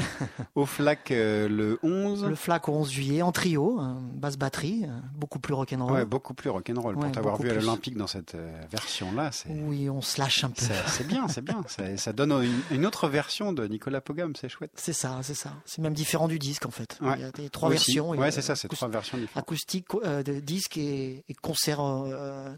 [0.55, 2.25] au FLAC euh, le 11.
[2.25, 5.91] Le FLAC au 11 juillet en trio, hein, basse batterie, euh, beaucoup plus rock'n'roll.
[5.91, 6.95] Ouais, beaucoup plus rock'n'roll.
[6.95, 8.35] Ouais, Pour t'avoir vu à l'Olympique dans cette
[8.71, 10.65] version-là, c'est Oui, on se lâche un peu.
[10.87, 11.63] c'est- bien, c'est bien.
[11.67, 14.71] Ça, ça donne une, une autre version de Nicolas Pogam, c'est chouette.
[14.75, 15.53] C'est ça, c'est ça.
[15.65, 16.97] C'est même différent du disque en fait.
[17.01, 17.13] Ouais.
[17.17, 17.93] Il y a des trois Aussi.
[17.95, 18.09] versions.
[18.11, 19.43] Ouais, c'est ça, c'est trois versions différentes.
[19.43, 21.79] Acoustique, de disque et, et concert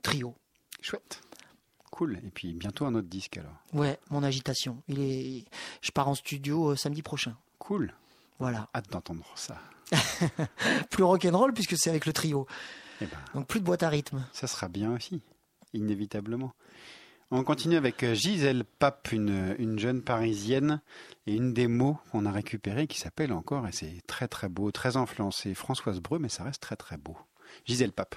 [0.03, 0.35] trio.
[0.81, 1.21] Chouette.
[1.99, 2.17] Cool.
[2.25, 3.61] Et puis bientôt un autre disque alors.
[3.73, 4.81] Ouais, mon agitation.
[4.87, 5.43] Il est,
[5.81, 7.35] je pars en studio euh, samedi prochain.
[7.57, 7.93] Cool.
[8.39, 8.69] Voilà.
[8.73, 9.57] Hâte d'entendre ça.
[10.91, 12.47] Plus rock'n'roll puisque c'est avec le trio.
[13.01, 14.25] Eh ben, Donc plus de boîte à rythme.
[14.31, 15.21] ça sera bien aussi,
[15.73, 16.53] inévitablement.
[17.31, 20.81] On continue avec euh, Gisèle Pape, une, une jeune parisienne,
[21.27, 24.95] et une démo qu'on a récupérée qui s'appelle encore, et c'est très très beau, très
[24.95, 27.17] influencé Françoise Breu, mais ça reste très très beau.
[27.65, 28.15] Gisèle Pape.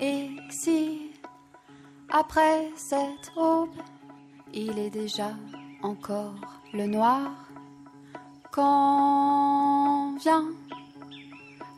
[0.00, 1.10] Et si,
[2.10, 3.70] après cette aube,
[4.52, 5.30] il est déjà
[5.82, 6.34] encore
[6.74, 7.30] le noir,
[8.52, 10.48] quand vient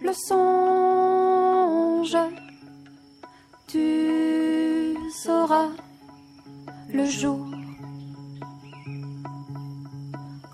[0.01, 2.17] le songe,
[3.69, 5.69] tu sauras
[6.93, 7.47] le jour.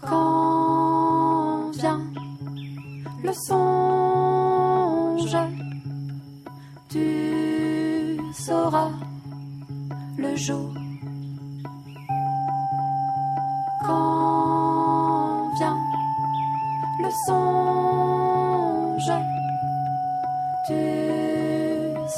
[0.02, 2.02] Quand vient
[3.22, 3.73] le songe,
[13.86, 15.78] Quand vient
[17.02, 19.12] le songe,
[20.66, 20.74] tu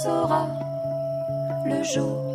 [0.02, 0.48] sauras
[1.66, 2.25] le jour.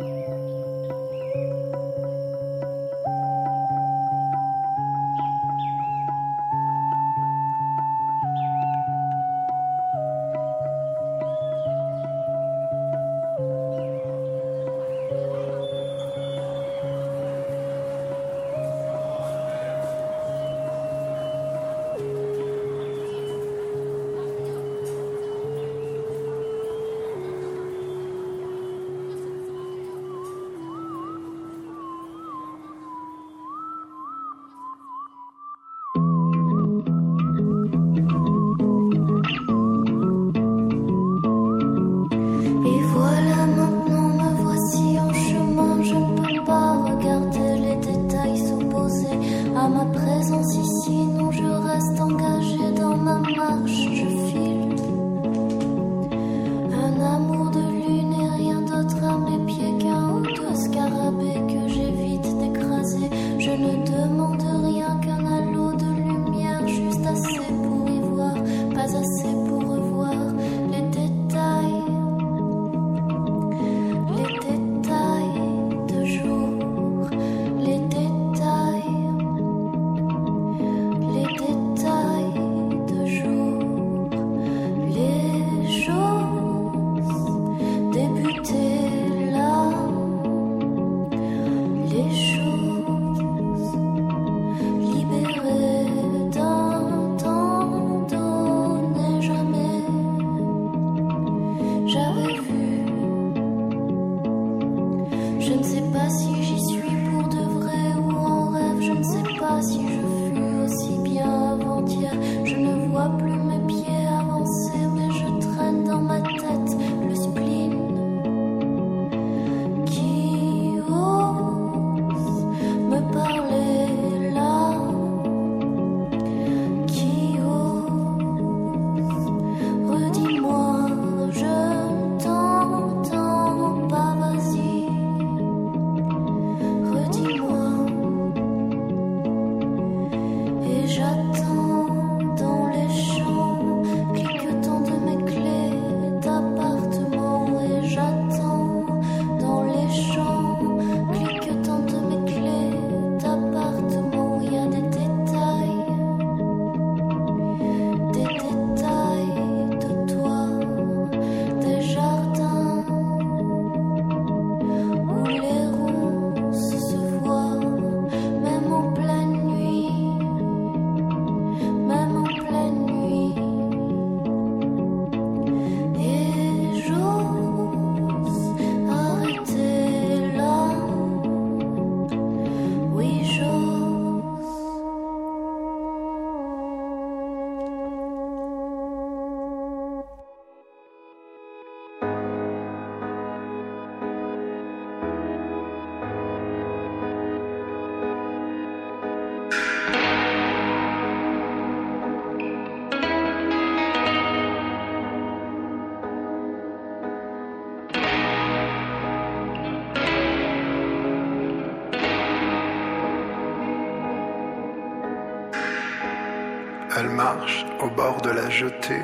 [218.52, 219.00] jeté,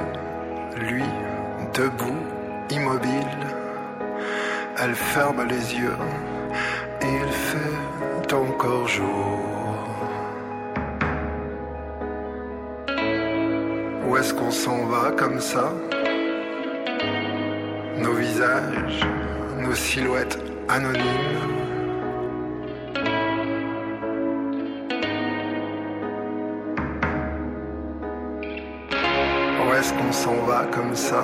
[0.76, 1.04] lui,
[1.74, 2.22] debout,
[2.70, 3.46] immobile.
[4.80, 5.96] Elle ferme les yeux,
[7.00, 9.40] et il fait encore jour.
[14.06, 15.72] Où est-ce qu'on s'en va comme ça?
[17.96, 19.00] Nos visages,
[19.58, 20.38] nos silhouettes
[20.68, 21.67] anonymes
[30.24, 31.22] s'en va comme ça,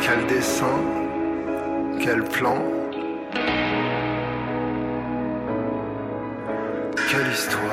[0.00, 0.76] quel dessin,
[2.00, 2.58] quel plan,
[7.08, 7.68] quelle histoire.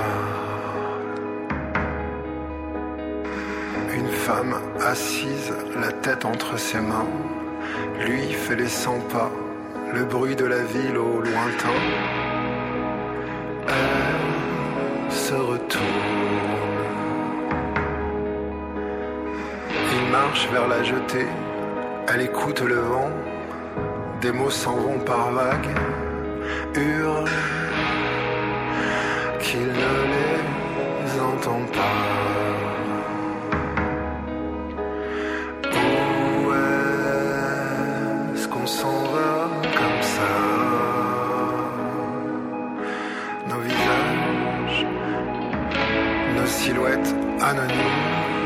[3.94, 7.12] Une femme assise, la tête entre ses mains,
[8.08, 9.32] lui fait les cent pas,
[9.94, 12.19] le bruit de la ville au lointain.
[20.48, 21.28] vers la jetée,
[22.08, 23.10] elle écoute le vent,
[24.22, 25.70] des mots s'en vont par vagues,
[26.76, 27.30] hurle.
[29.40, 32.06] Qu'il ne les entend pas.
[35.74, 36.54] Où
[38.34, 39.50] est-ce qu'on s'en va
[39.80, 40.32] comme ça?
[43.50, 44.86] Nos visages,
[46.36, 48.39] nos silhouettes anonymes.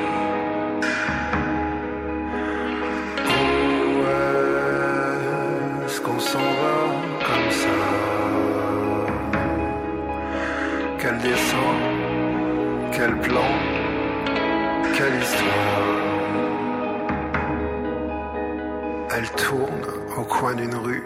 [20.44, 21.06] Coin d'une rue,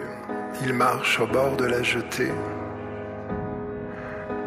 [0.64, 2.32] il marche au bord de la jetée.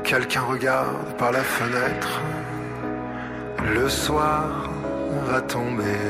[0.04, 2.20] Quelqu'un regarde par la fenêtre,
[3.74, 4.70] le soir
[5.28, 6.02] va tomber.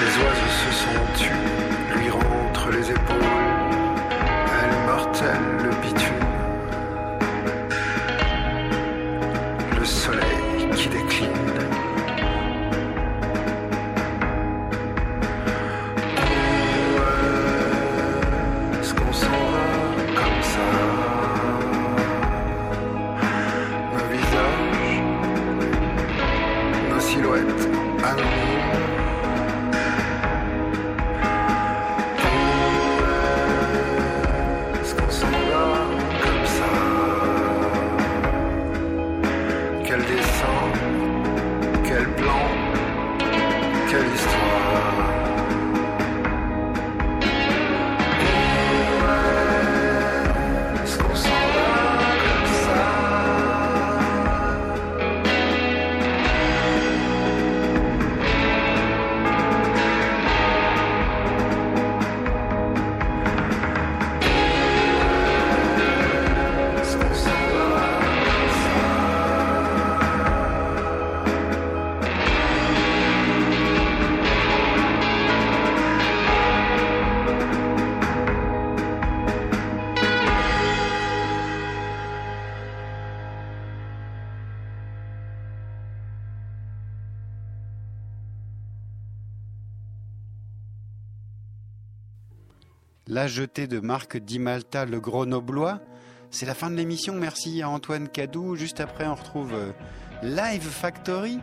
[0.00, 1.67] Les oiseaux se sont tus,
[93.28, 95.80] jetée de Marc Di Malta, le grenoblois.
[96.30, 97.14] C'est la fin de l'émission.
[97.14, 98.56] Merci à Antoine Cadou.
[98.56, 99.72] Juste après, on retrouve euh,
[100.22, 101.40] Live Factory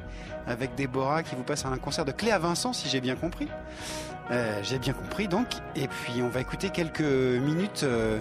[0.47, 3.47] avec Déborah qui vous passe un concert de Clé à Vincent, si j'ai bien compris.
[4.31, 5.47] Euh, j'ai bien compris donc.
[5.75, 8.19] Et puis, on va écouter quelques minutes euh,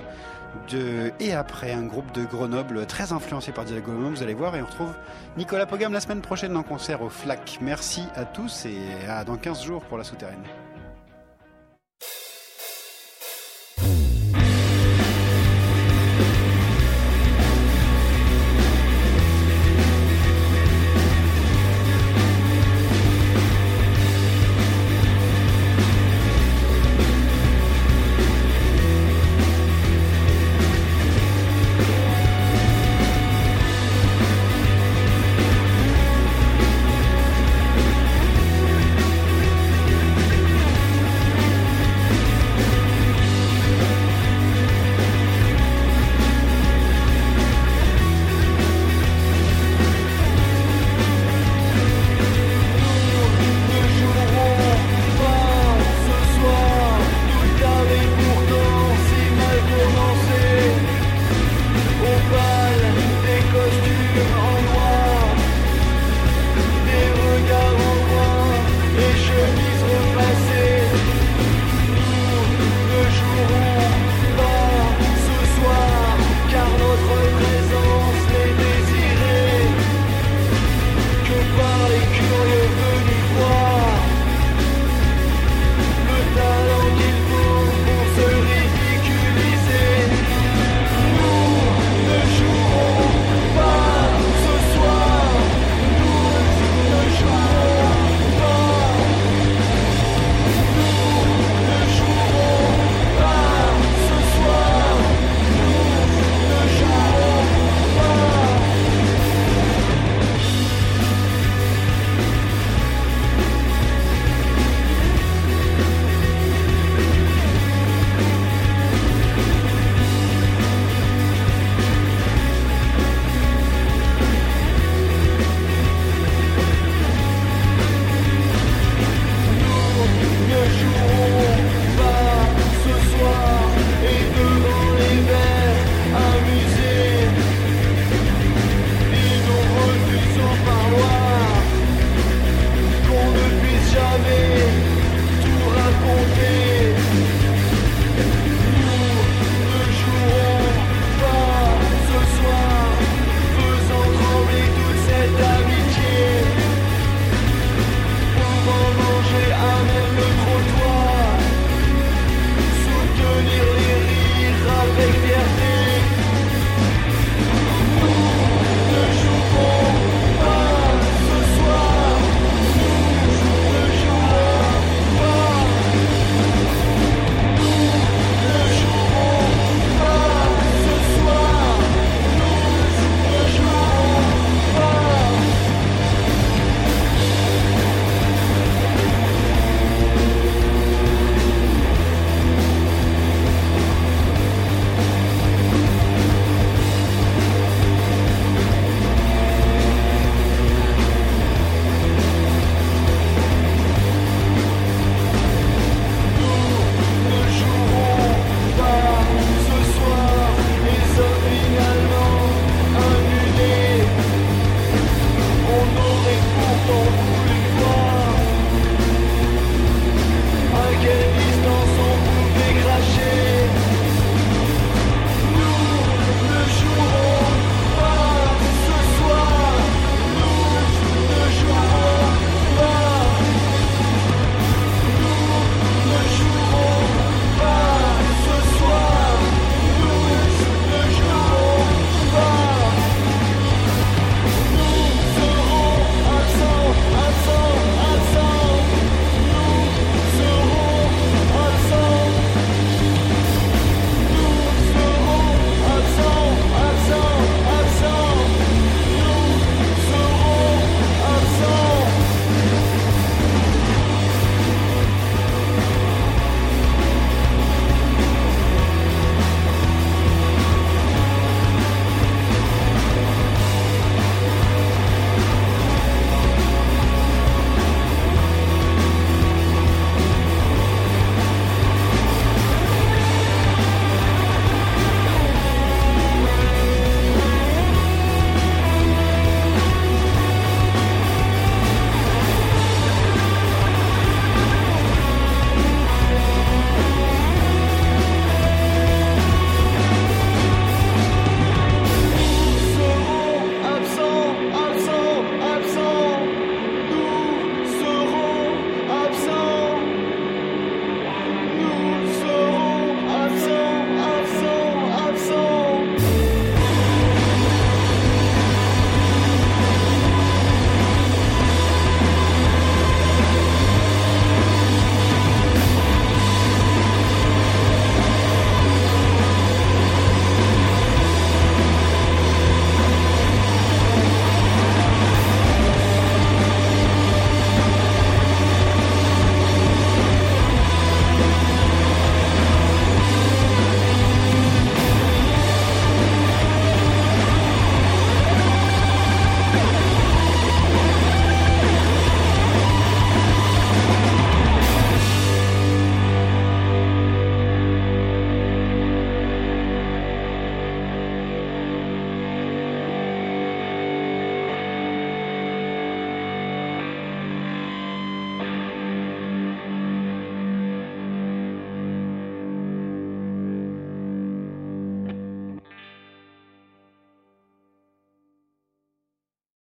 [0.71, 4.57] de Et après, un groupe de Grenoble très influencé par Diego Vous allez voir.
[4.57, 4.95] Et on retrouve
[5.37, 7.59] Nicolas Pogam la semaine prochaine en concert au FLAC.
[7.61, 10.45] Merci à tous et à dans 15 jours pour la souterraine.